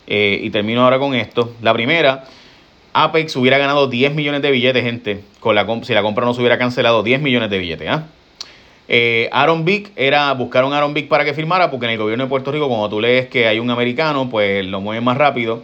y 0.07 0.51
termino 0.51 0.83
ahora 0.85 0.99
con 0.99 1.15
esto. 1.15 1.53
La 1.63 1.73
primera 1.73 2.25
Apex 2.99 3.37
hubiera 3.37 3.59
ganado 3.59 3.89
10 3.89 4.15
millones 4.15 4.41
de 4.41 4.51
billetes, 4.51 4.83
gente. 4.83 5.21
Con 5.41 5.55
la, 5.55 5.67
si 5.83 5.93
la 5.93 6.01
compra 6.01 6.25
no 6.25 6.33
se 6.33 6.41
hubiera 6.41 6.57
cancelado, 6.57 7.03
10 7.03 7.21
millones 7.21 7.51
de 7.51 7.59
billetes. 7.59 7.89
¿ah? 7.91 8.07
Eh, 8.89 9.29
Aaron 9.33 9.65
Vick 9.65 9.91
era, 9.97 10.33
buscaron 10.33 10.73
a 10.73 10.79
Aaron 10.79 10.95
Vick 10.95 11.09
para 11.09 11.25
que 11.25 11.35
firmara, 11.35 11.71
porque 11.71 11.87
en 11.87 11.93
el 11.93 11.99
gobierno 11.99 12.25
de 12.25 12.31
Puerto 12.31 12.53
Rico, 12.53 12.69
cuando 12.69 12.89
tú 12.89 13.01
lees 13.01 13.27
que 13.29 13.49
hay 13.49 13.59
un 13.59 13.71
americano, 13.71 14.29
pues 14.31 14.65
lo 14.67 14.81
mueven 14.81 15.05
más 15.05 15.17
rápido. 15.17 15.63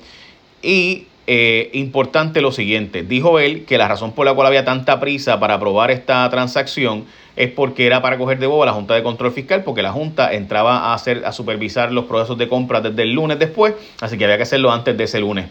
Y 0.61 1.07
eh, 1.27 1.71
importante 1.73 2.41
lo 2.41 2.51
siguiente, 2.51 3.03
dijo 3.03 3.39
él 3.39 3.65
que 3.65 3.79
la 3.79 3.87
razón 3.87 4.13
por 4.13 4.27
la 4.27 4.35
cual 4.35 4.49
había 4.49 4.65
tanta 4.65 4.99
prisa 4.99 5.39
para 5.39 5.55
aprobar 5.55 5.93
esta 5.93 6.29
transacción 6.31 7.05
es 7.37 7.49
porque 7.51 7.87
era 7.87 8.03
para 8.03 8.19
coger 8.19 8.41
de 8.41 8.47
boba 8.49 8.67
la 8.67 8.73
Junta 8.73 8.95
de 8.95 9.05
Control 9.05 9.33
Fiscal, 9.33 9.63
porque 9.63 9.83
la 9.83 9.93
Junta 9.93 10.33
entraba 10.33 10.79
a, 10.79 10.95
hacer, 10.95 11.25
a 11.25 11.33
supervisar 11.33 11.93
los 11.93 12.07
procesos 12.07 12.37
de 12.39 12.49
compra 12.49 12.81
desde 12.81 13.03
el 13.03 13.13
lunes 13.13 13.39
después, 13.39 13.75
así 14.01 14.19
que 14.19 14.25
había 14.25 14.37
que 14.37 14.43
hacerlo 14.43 14.73
antes 14.73 14.97
de 14.97 15.05
ese 15.05 15.21
lunes 15.21 15.47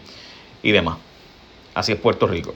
y 0.62 0.72
demás. 0.72 0.98
Así 1.74 1.92
es 1.92 1.98
Puerto 1.98 2.26
Rico. 2.26 2.54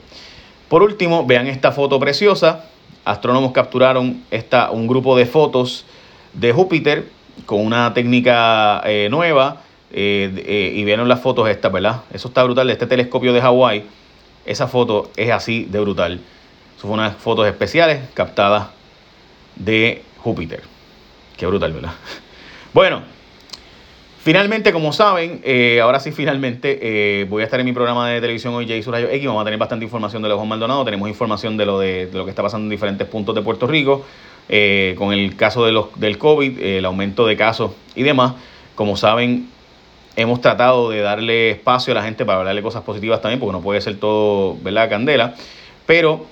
Por 0.69 0.83
último, 0.83 1.25
vean 1.25 1.47
esta 1.47 1.71
foto 1.71 1.99
preciosa. 1.99 2.65
Astrónomos 3.07 3.53
capturaron 3.53 4.23
esta, 4.31 4.69
un 4.71 4.85
grupo 4.85 5.15
de 5.15 5.25
fotos 5.25 5.85
de 6.33 6.51
Júpiter 6.51 7.07
con 7.45 7.65
una 7.65 7.93
técnica 7.93 8.81
eh, 8.85 9.07
nueva. 9.09 9.61
Eh, 9.93 10.43
eh, 10.45 10.73
y 10.75 10.83
vieron 10.83 11.07
las 11.07 11.21
fotos 11.21 11.47
estas, 11.47 11.71
¿verdad? 11.71 12.01
Eso 12.11 12.27
está 12.27 12.43
brutal. 12.43 12.69
Este 12.69 12.85
telescopio 12.85 13.31
de 13.31 13.41
Hawái, 13.41 13.85
esa 14.45 14.67
foto 14.67 15.09
es 15.15 15.31
así 15.31 15.63
de 15.63 15.79
brutal. 15.79 16.19
Fue 16.77 16.91
unas 16.91 17.15
fotos 17.15 17.47
especiales 17.47 18.01
captadas 18.13 18.67
de 19.55 20.03
Júpiter. 20.17 20.63
Qué 21.37 21.45
brutal, 21.45 21.73
¿verdad? 21.73 21.93
Bueno, 22.73 23.01
Finalmente, 24.27 24.73
como 24.73 24.91
saben, 24.91 25.39
eh, 25.45 25.79
ahora 25.79 26.01
sí, 26.01 26.11
finalmente, 26.11 26.79
eh, 26.81 27.25
voy 27.29 27.43
a 27.43 27.45
estar 27.45 27.61
en 27.61 27.65
mi 27.65 27.71
programa 27.71 28.09
de 28.09 28.19
televisión 28.19 28.53
hoy, 28.53 28.67
Jay 28.67 28.81
Rayo 28.81 29.07
X. 29.07 29.25
Vamos 29.25 29.41
a 29.41 29.45
tener 29.45 29.57
bastante 29.57 29.85
información 29.85 30.21
de 30.21 30.29
Juan 30.29 30.49
Maldonado. 30.49 30.83
Tenemos 30.83 31.07
información 31.07 31.55
de 31.55 31.65
lo, 31.65 31.79
de, 31.79 32.09
lo 32.11 32.25
que 32.25 32.31
está 32.31 32.43
pasando 32.43 32.65
en 32.65 32.69
diferentes 32.69 33.07
puntos 33.07 33.33
de 33.33 33.41
Puerto 33.41 33.67
Rico, 33.67 34.05
eh, 34.49 34.95
con 34.97 35.13
el 35.13 35.37
caso 35.37 35.63
de 35.63 35.71
los, 35.71 35.97
del 35.97 36.17
COVID, 36.17 36.59
el 36.59 36.83
aumento 36.83 37.25
de 37.25 37.37
casos 37.37 37.71
y 37.95 38.03
demás. 38.03 38.33
Como 38.75 38.97
saben, 38.97 39.47
hemos 40.17 40.41
tratado 40.41 40.89
de 40.89 40.99
darle 40.99 41.51
espacio 41.51 41.93
a 41.93 41.95
la 41.95 42.03
gente 42.03 42.25
para 42.25 42.39
hablarle 42.39 42.61
cosas 42.61 42.83
positivas 42.83 43.21
también, 43.21 43.39
porque 43.39 43.53
no 43.53 43.61
puede 43.61 43.79
ser 43.79 43.97
todo, 43.97 44.57
¿verdad?, 44.61 44.89
candela. 44.89 45.35
Pero, 45.85 46.25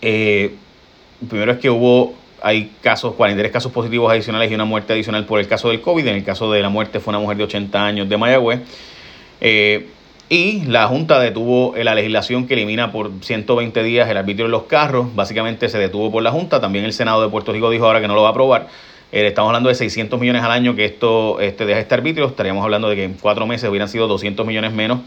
primero 0.00 1.52
es 1.52 1.58
que 1.58 1.70
hubo 1.70 2.16
hay 2.42 2.70
casos, 2.82 3.14
43 3.14 3.52
casos 3.52 3.72
positivos 3.72 4.10
adicionales 4.10 4.50
y 4.50 4.54
una 4.54 4.64
muerte 4.64 4.92
adicional 4.92 5.24
por 5.26 5.40
el 5.40 5.48
caso 5.48 5.68
del 5.68 5.80
COVID. 5.80 6.06
En 6.06 6.16
el 6.16 6.24
caso 6.24 6.50
de 6.50 6.62
la 6.62 6.68
muerte 6.68 7.00
fue 7.00 7.12
una 7.12 7.18
mujer 7.18 7.36
de 7.36 7.44
80 7.44 7.84
años 7.84 8.08
de 8.08 8.16
Mayagüez. 8.16 8.60
Eh, 9.40 9.88
y 10.28 10.64
la 10.66 10.86
Junta 10.86 11.18
detuvo 11.18 11.74
la 11.76 11.94
legislación 11.94 12.46
que 12.46 12.54
elimina 12.54 12.92
por 12.92 13.10
120 13.20 13.82
días 13.82 14.08
el 14.08 14.16
arbitrio 14.16 14.46
de 14.46 14.52
los 14.52 14.62
carros. 14.64 15.14
Básicamente 15.14 15.68
se 15.68 15.78
detuvo 15.78 16.12
por 16.12 16.22
la 16.22 16.30
Junta. 16.30 16.60
También 16.60 16.84
el 16.84 16.92
Senado 16.92 17.20
de 17.22 17.28
Puerto 17.28 17.52
Rico 17.52 17.68
dijo 17.68 17.86
ahora 17.86 18.00
que 18.00 18.06
no 18.06 18.14
lo 18.14 18.22
va 18.22 18.28
a 18.28 18.30
aprobar. 18.30 18.68
Eh, 19.10 19.26
estamos 19.26 19.48
hablando 19.48 19.70
de 19.70 19.74
600 19.74 20.20
millones 20.20 20.44
al 20.44 20.52
año 20.52 20.76
que 20.76 20.84
esto 20.84 21.40
este, 21.40 21.66
deja 21.66 21.80
este 21.80 21.94
arbitrio. 21.94 22.26
Estaríamos 22.26 22.62
hablando 22.62 22.88
de 22.88 22.94
que 22.94 23.04
en 23.04 23.14
cuatro 23.14 23.44
meses 23.44 23.68
hubieran 23.68 23.88
sido 23.88 24.06
200 24.06 24.46
millones 24.46 24.72
menos. 24.72 25.00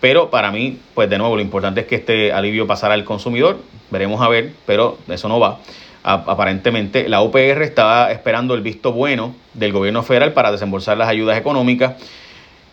Pero 0.00 0.28
para 0.28 0.50
mí, 0.50 0.78
pues 0.92 1.08
de 1.08 1.18
nuevo, 1.18 1.36
lo 1.36 1.42
importante 1.42 1.82
es 1.82 1.86
que 1.86 1.94
este 1.94 2.32
alivio 2.32 2.66
pasara 2.66 2.94
al 2.94 3.04
consumidor. 3.04 3.58
Veremos 3.90 4.20
a 4.20 4.28
ver, 4.28 4.52
pero 4.66 4.98
eso 5.08 5.28
no 5.28 5.38
va. 5.38 5.60
Aparentemente 6.04 7.08
la 7.08 7.22
UPR 7.22 7.62
estaba 7.62 8.12
esperando 8.12 8.54
el 8.54 8.60
visto 8.60 8.92
bueno 8.92 9.34
del 9.54 9.72
gobierno 9.72 10.02
federal 10.02 10.34
para 10.34 10.52
desembolsar 10.52 10.98
las 10.98 11.08
ayudas 11.08 11.38
económicas. 11.38 11.94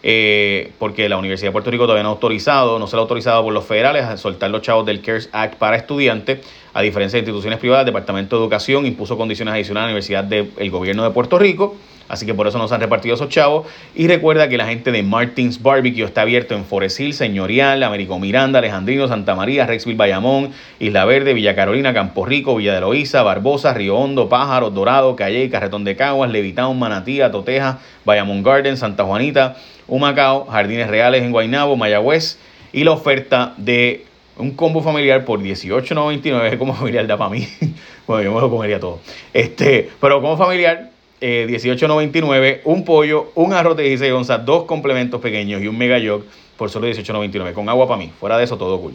Eh, 0.04 0.72
porque 0.80 1.08
la 1.10 1.18
Universidad 1.18 1.50
de 1.50 1.52
Puerto 1.52 1.70
Rico 1.70 1.84
todavía 1.84 2.02
no 2.02 2.10
ha 2.10 2.14
autorizado, 2.14 2.80
no 2.80 2.88
se 2.88 2.96
ha 2.96 3.00
autorizado 3.00 3.44
por 3.44 3.54
los 3.54 3.66
federales 3.66 4.04
a 4.04 4.18
soltar 4.18 4.50
los 4.50 4.64
chavos 4.64 4.84
del 4.84 5.00
CARES 5.00 5.30
Act 5.32 5.56
para 5.60 5.78
estudiantes, 5.78 6.40
a 6.74 6.82
diferencia 6.82 7.18
de 7.18 7.22
instituciones 7.22 7.60
privadas, 7.60 7.84
el 7.84 7.94
Departamento 7.94 8.36
de 8.36 8.42
Educación 8.42 8.88
impuso 8.88 9.16
condiciones 9.16 9.54
adicionales 9.54 9.84
a 9.84 9.90
la 9.90 9.92
Universidad 9.92 10.24
del 10.24 10.72
Gobierno 10.72 11.04
de 11.04 11.12
Puerto 11.12 11.38
Rico 11.38 11.76
Así 12.12 12.26
que 12.26 12.34
por 12.34 12.46
eso 12.46 12.58
nos 12.58 12.74
han 12.74 12.82
repartido 12.82 13.16
esos 13.16 13.30
chavos. 13.30 13.66
Y 13.96 14.06
recuerda 14.06 14.50
que 14.50 14.58
la 14.58 14.68
gente 14.68 14.92
de 14.92 15.02
Martins 15.02 15.64
Barbecue 15.64 16.04
está 16.04 16.24
abierto 16.24 16.56
en 16.56 16.66
Foresil, 16.66 17.14
Señorial, 17.14 17.82
Américo 17.84 18.20
Miranda, 18.20 18.60
Alejandrino, 18.60 19.08
Santa 19.08 19.34
María, 19.34 19.66
Rexville, 19.66 19.96
Bayamón, 19.96 20.52
Isla 20.80 21.06
Verde, 21.06 21.34
Villa 21.34 21.56
Carolina, 21.56 21.94
Campo 21.94 22.26
Rico, 22.26 22.58
Villa 22.58 22.74
de 22.74 22.82
Loíza, 22.82 23.24
Barbosa, 23.24 23.74
Río 23.74 23.96
Hondo, 23.96 24.28
Pájaro, 24.28 24.72
Dorado, 24.72 25.16
Calle, 25.16 25.50
Carretón 25.50 25.86
de 25.86 25.96
Caguas, 25.96 26.30
Levitown, 26.30 26.78
Manatía, 26.78 27.32
Toteja, 27.32 27.80
Bayamón 28.04 28.44
Garden, 28.44 28.76
Santa 28.76 29.06
Juanita, 29.06 29.56
Humacao, 29.88 30.48
Jardines 30.48 30.90
Reales 30.90 31.24
en 31.24 31.32
Guaynabo, 31.32 31.78
Mayagüez 31.78 32.40
y 32.74 32.84
la 32.84 32.92
oferta 32.92 33.54
de 33.56 34.04
un 34.36 34.52
combo 34.52 34.84
familiar 34.84 35.24
por 35.24 35.40
$18.99 35.40 36.58
como 36.60 36.74
familiar 36.74 37.08
da 37.08 37.16
para 37.18 37.30
mí. 37.30 37.48
bueno, 38.06 38.24
yo 38.24 38.34
me 38.34 38.42
lo 38.42 38.50
comería 38.50 38.82
todo. 38.82 39.00
Este, 39.34 39.90
pero 40.02 40.22
como 40.22 40.36
familiar 40.36 40.92
18.99, 41.22 42.44
eh, 42.44 42.62
un 42.66 42.84
pollo, 42.84 43.32
un 43.36 43.54
arroz 43.54 43.78
de 43.78 43.84
16 43.84 44.12
onzas, 44.12 44.44
dos 44.44 44.64
complementos 44.64 45.22
pequeños 45.22 45.62
y 45.62 45.68
un 45.68 45.78
mega 45.78 46.00
yog 46.00 46.24
por 46.58 46.70
solo 46.72 46.88
18.99, 46.88 47.54
con 47.54 47.70
agua 47.70 47.88
para 47.88 48.00
mí. 48.00 48.12
Fuera 48.20 48.38
de 48.38 48.44
eso, 48.44 48.58
todo 48.58 48.80
cool. 48.80 48.94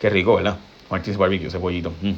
Qué 0.00 0.08
rico, 0.08 0.36
¿verdad? 0.36 0.56
Martins 0.90 1.18
Barbecue, 1.18 1.48
ese 1.48 1.58
pollito. 1.58 1.92
Mm. 2.00 2.12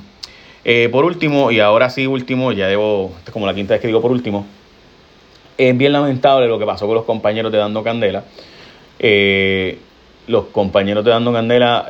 Eh, 0.64 0.88
por 0.92 1.04
último, 1.04 1.50
y 1.50 1.58
ahora 1.58 1.90
sí, 1.90 2.06
último, 2.06 2.52
ya 2.52 2.68
debo, 2.68 3.12
es 3.26 3.32
como 3.32 3.46
la 3.46 3.54
quinta 3.54 3.74
vez 3.74 3.80
que 3.80 3.88
digo 3.88 4.00
por 4.00 4.12
último, 4.12 4.46
es 5.56 5.76
bien 5.76 5.92
lamentable 5.92 6.46
lo 6.46 6.58
que 6.58 6.66
pasó 6.66 6.86
con 6.86 6.94
los 6.94 7.04
compañeros 7.04 7.50
de 7.50 7.58
Dando 7.58 7.82
Candela. 7.82 8.24
Eh, 9.00 9.78
los 10.28 10.46
compañeros 10.46 11.04
de 11.04 11.10
Dando 11.10 11.32
Candela, 11.32 11.86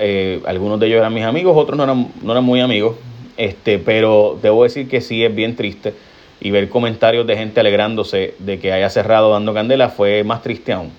algunos 0.46 0.81
de 0.81 0.87
ellos 0.87 0.98
eran 0.98 1.12
mis 1.12 1.24
amigos, 1.24 1.54
otros 1.57 1.76
no 1.76 1.85
eran, 1.85 2.09
no 2.22 2.33
eran 2.33 2.44
muy 2.44 2.61
amigos, 2.61 2.96
este, 3.37 3.78
pero 3.78 4.38
debo 4.40 4.62
decir 4.62 4.88
que 4.88 5.00
sí 5.00 5.24
es 5.24 5.35
bien 5.35 5.57
triste 5.57 5.92
y 6.40 6.51
ver 6.51 6.68
comentarios 6.68 7.27
de 7.27 7.37
gente 7.37 7.61
alegrándose 7.61 8.35
de 8.38 8.59
que 8.59 8.72
haya 8.72 8.90
cerrado 8.90 9.33
dando 9.33 9.55
candela 9.55 9.88
fue 9.88 10.24
más 10.24 10.42
triste 10.42 10.72
aún. 10.72 10.92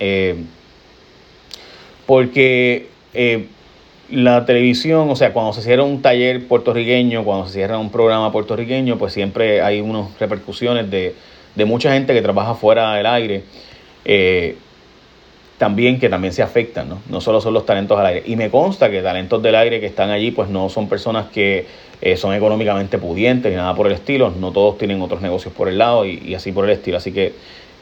Eh, 0.00 0.36
porque 2.06 2.88
eh, 3.14 3.46
la 4.10 4.44
televisión, 4.44 5.08
o 5.08 5.16
sea, 5.16 5.32
cuando 5.32 5.52
se 5.52 5.62
cierra 5.62 5.84
un 5.84 6.02
taller 6.02 6.46
puertorriqueño, 6.46 7.24
cuando 7.24 7.46
se 7.46 7.54
cierra 7.54 7.78
un 7.78 7.90
programa 7.90 8.30
puertorriqueño, 8.30 8.98
pues 8.98 9.12
siempre 9.12 9.62
hay 9.62 9.80
unas 9.80 10.18
repercusiones 10.18 10.90
de, 10.90 11.14
de 11.54 11.64
mucha 11.64 11.92
gente 11.92 12.12
que 12.12 12.22
trabaja 12.22 12.54
fuera 12.54 12.94
del 12.94 13.06
aire. 13.06 13.44
Eh, 14.04 14.56
también 15.64 15.98
que 15.98 16.10
también 16.10 16.34
se 16.34 16.42
afectan, 16.42 16.90
¿no? 16.90 16.98
No 17.08 17.22
solo 17.22 17.40
son 17.40 17.54
los 17.54 17.64
talentos 17.64 17.98
al 17.98 18.04
aire. 18.04 18.22
Y 18.26 18.36
me 18.36 18.50
consta 18.50 18.90
que 18.90 19.00
talentos 19.00 19.42
del 19.42 19.54
aire 19.54 19.80
que 19.80 19.86
están 19.86 20.10
allí, 20.10 20.30
pues 20.30 20.50
no 20.50 20.68
son 20.68 20.90
personas 20.90 21.28
que 21.32 21.66
eh, 22.02 22.18
son 22.18 22.34
económicamente 22.34 22.98
pudientes 22.98 23.50
ni 23.50 23.56
nada 23.56 23.74
por 23.74 23.86
el 23.86 23.94
estilo. 23.94 24.30
No 24.38 24.52
todos 24.52 24.76
tienen 24.76 25.00
otros 25.00 25.22
negocios 25.22 25.54
por 25.54 25.70
el 25.70 25.78
lado 25.78 26.04
y, 26.04 26.34
así 26.34 26.52
por 26.52 26.66
el 26.66 26.72
estilo. 26.72 26.98
Así 26.98 27.12
que 27.12 27.32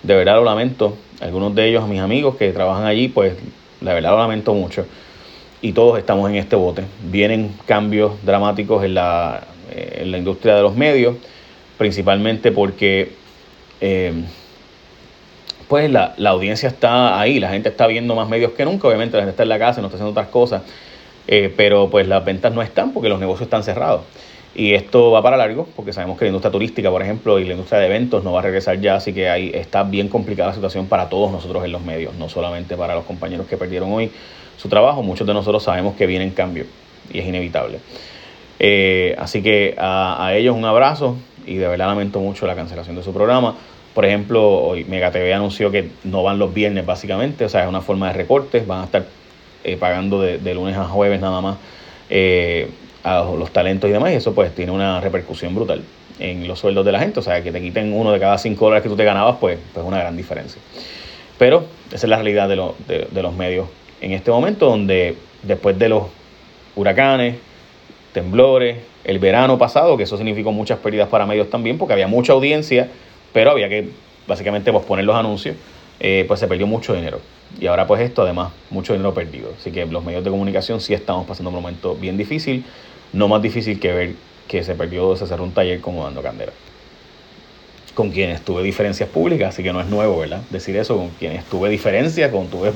de 0.04 0.14
verdad 0.14 0.36
lo 0.36 0.44
lamento. 0.44 0.96
Algunos 1.20 1.56
de 1.56 1.70
ellos, 1.70 1.88
mis 1.88 1.98
amigos 1.98 2.36
que 2.36 2.52
trabajan 2.52 2.86
allí, 2.86 3.08
pues 3.08 3.34
de 3.80 3.92
verdad 3.92 4.12
lo 4.12 4.18
lamento 4.18 4.54
mucho. 4.54 4.86
Y 5.60 5.72
todos 5.72 5.98
estamos 5.98 6.30
en 6.30 6.36
este 6.36 6.54
bote. 6.54 6.84
Vienen 7.10 7.50
cambios 7.66 8.12
dramáticos 8.24 8.84
en 8.84 8.94
la, 8.94 9.42
eh, 9.72 10.02
en 10.02 10.12
la 10.12 10.18
industria 10.18 10.54
de 10.54 10.62
los 10.62 10.76
medios, 10.76 11.16
principalmente 11.78 12.52
porque... 12.52 13.10
Eh, 13.80 14.12
pues 15.72 15.90
la, 15.90 16.12
audiencia 16.26 16.68
está 16.68 17.18
ahí, 17.18 17.40
la 17.40 17.48
gente 17.48 17.70
está 17.70 17.86
viendo 17.86 18.14
más 18.14 18.28
medios 18.28 18.52
que 18.52 18.62
nunca, 18.66 18.88
obviamente 18.88 19.16
la 19.16 19.22
gente 19.22 19.30
está 19.30 19.44
en 19.44 19.48
la 19.48 19.58
casa, 19.58 19.80
no 19.80 19.86
está 19.86 19.96
haciendo 19.96 20.10
otras 20.10 20.28
cosas, 20.28 20.60
eh, 21.26 21.50
pero 21.56 21.88
pues 21.88 22.06
las 22.06 22.22
ventas 22.22 22.52
no 22.52 22.60
están 22.60 22.92
porque 22.92 23.08
los 23.08 23.18
negocios 23.18 23.46
están 23.46 23.62
cerrados. 23.62 24.02
Y 24.54 24.74
esto 24.74 25.12
va 25.12 25.22
para 25.22 25.38
largo, 25.38 25.66
porque 25.74 25.94
sabemos 25.94 26.18
que 26.18 26.26
la 26.26 26.28
industria 26.28 26.52
turística, 26.52 26.90
por 26.90 27.00
ejemplo, 27.00 27.38
y 27.38 27.46
la 27.46 27.52
industria 27.52 27.80
de 27.80 27.86
eventos 27.86 28.22
no 28.22 28.34
va 28.34 28.40
a 28.40 28.42
regresar 28.42 28.82
ya, 28.82 28.96
así 28.96 29.14
que 29.14 29.30
ahí 29.30 29.50
está 29.54 29.82
bien 29.82 30.08
complicada 30.08 30.50
la 30.50 30.54
situación 30.54 30.88
para 30.88 31.08
todos 31.08 31.32
nosotros 31.32 31.64
en 31.64 31.72
los 31.72 31.80
medios, 31.80 32.12
no 32.16 32.28
solamente 32.28 32.76
para 32.76 32.94
los 32.94 33.04
compañeros 33.04 33.46
que 33.46 33.56
perdieron 33.56 33.90
hoy 33.94 34.10
su 34.58 34.68
trabajo, 34.68 35.02
muchos 35.02 35.26
de 35.26 35.32
nosotros 35.32 35.62
sabemos 35.62 35.96
que 35.96 36.04
vienen 36.04 36.32
cambios 36.32 36.66
y 37.10 37.20
es 37.20 37.26
inevitable. 37.26 37.78
Eh, 38.58 39.16
así 39.18 39.42
que 39.42 39.74
a, 39.78 40.22
a 40.22 40.36
ellos 40.36 40.54
un 40.54 40.66
abrazo 40.66 41.16
y 41.46 41.54
de 41.54 41.66
verdad 41.66 41.86
lamento 41.86 42.20
mucho 42.20 42.46
la 42.46 42.54
cancelación 42.54 42.94
de 42.94 43.02
su 43.02 43.14
programa. 43.14 43.54
Por 43.94 44.06
ejemplo, 44.06 44.48
hoy 44.48 44.84
MegaTV 44.84 45.34
anunció 45.34 45.70
que 45.70 45.90
no 46.04 46.22
van 46.22 46.38
los 46.38 46.54
viernes 46.54 46.86
básicamente, 46.86 47.44
o 47.44 47.48
sea, 47.48 47.62
es 47.62 47.68
una 47.68 47.82
forma 47.82 48.08
de 48.08 48.14
recortes, 48.14 48.66
van 48.66 48.80
a 48.82 48.84
estar 48.84 49.04
eh, 49.64 49.76
pagando 49.76 50.20
de, 50.20 50.54
lunes 50.54 50.76
a 50.76 50.84
jueves 50.84 51.20
nada 51.20 51.40
más 51.40 51.56
eh, 52.08 52.70
a 53.04 53.22
los 53.38 53.50
talentos 53.50 53.90
y 53.90 53.92
demás, 53.92 54.12
y 54.12 54.14
eso 54.14 54.34
pues 54.34 54.54
tiene 54.54 54.72
una 54.72 55.00
repercusión 55.00 55.54
brutal 55.54 55.82
en 56.18 56.48
los 56.48 56.58
sueldos 56.58 56.84
de 56.86 56.92
la 56.92 57.00
gente, 57.00 57.20
o 57.20 57.22
sea, 57.22 57.42
que 57.42 57.52
te 57.52 57.60
quiten 57.60 57.92
uno 57.92 58.12
de 58.12 58.20
cada 58.20 58.38
cinco 58.38 58.66
dólares 58.66 58.82
que 58.82 58.88
tú 58.88 58.96
te 58.96 59.04
ganabas, 59.04 59.36
pues 59.40 59.58
es 59.58 59.64
pues 59.74 59.84
una 59.84 59.98
gran 59.98 60.16
diferencia. 60.16 60.60
Pero 61.38 61.64
esa 61.88 62.06
es 62.06 62.08
la 62.08 62.16
realidad 62.16 62.48
de, 62.48 63.08
de 63.10 63.22
los 63.22 63.34
medios 63.34 63.66
en 64.00 64.12
este 64.12 64.30
momento, 64.30 64.66
donde 64.66 65.16
después 65.42 65.78
de 65.78 65.88
los 65.88 66.04
huracanes, 66.76 67.36
temblores, 68.12 68.78
el 69.04 69.18
verano 69.18 69.58
pasado, 69.58 69.96
que 69.96 70.04
eso 70.04 70.16
significó 70.16 70.52
muchas 70.52 70.78
pérdidas 70.78 71.08
para 71.08 71.26
medios 71.26 71.50
también, 71.50 71.78
porque 71.78 71.92
había 71.94 72.06
mucha 72.06 72.32
audiencia 72.32 72.88
pero 73.32 73.50
había 73.50 73.68
que 73.68 73.88
básicamente 74.26 74.72
posponer 74.72 75.04
los 75.04 75.16
anuncios, 75.16 75.56
eh, 76.00 76.24
pues 76.26 76.40
se 76.40 76.48
perdió 76.48 76.66
mucho 76.66 76.94
dinero. 76.94 77.20
Y 77.60 77.66
ahora 77.66 77.86
pues 77.86 78.00
esto, 78.00 78.22
además, 78.22 78.52
mucho 78.70 78.92
dinero 78.92 79.14
perdido. 79.14 79.52
Así 79.58 79.70
que 79.70 79.84
los 79.86 80.04
medios 80.04 80.24
de 80.24 80.30
comunicación 80.30 80.80
sí 80.80 80.94
estamos 80.94 81.26
pasando 81.26 81.50
un 81.50 81.56
momento 81.56 81.94
bien 81.94 82.16
difícil, 82.16 82.64
no 83.12 83.28
más 83.28 83.42
difícil 83.42 83.78
que 83.78 83.92
ver 83.92 84.14
que 84.48 84.64
se 84.64 84.74
perdió, 84.74 85.16
se 85.16 85.26
cerró 85.26 85.44
un 85.44 85.52
taller 85.52 85.80
como 85.80 86.04
dando 86.04 86.22
candela. 86.22 86.52
Con 87.94 88.10
quienes 88.10 88.42
tuve 88.42 88.62
diferencias 88.62 89.08
públicas, 89.08 89.50
así 89.50 89.62
que 89.62 89.72
no 89.72 89.80
es 89.80 89.86
nuevo, 89.86 90.18
¿verdad? 90.18 90.40
Decir 90.50 90.76
eso, 90.76 90.96
con 90.96 91.10
quienes 91.10 91.44
tuve 91.44 91.68
diferencias, 91.68 92.30
con 92.30 92.48
tuve 92.48 92.72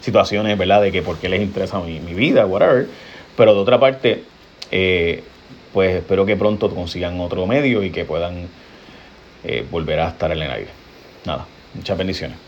situaciones, 0.00 0.56
¿verdad? 0.56 0.82
De 0.82 0.90
que 0.90 1.02
por 1.02 1.18
qué 1.18 1.28
les 1.28 1.42
interesa 1.42 1.80
mi, 1.80 2.00
mi 2.00 2.14
vida, 2.14 2.46
whatever. 2.46 2.88
Pero 3.36 3.54
de 3.54 3.60
otra 3.60 3.78
parte, 3.78 4.22
eh, 4.70 5.22
pues 5.72 5.96
espero 5.96 6.24
que 6.24 6.36
pronto 6.36 6.70
consigan 6.74 7.20
otro 7.20 7.46
medio 7.46 7.82
y 7.82 7.90
que 7.90 8.04
puedan 8.04 8.48
eh, 9.44 9.62
volverá 9.70 10.06
a 10.06 10.10
estar 10.10 10.32
en 10.32 10.42
el 10.42 10.50
aire. 10.50 10.72
Nada, 11.24 11.46
muchas 11.72 11.98
bendiciones. 11.98 12.38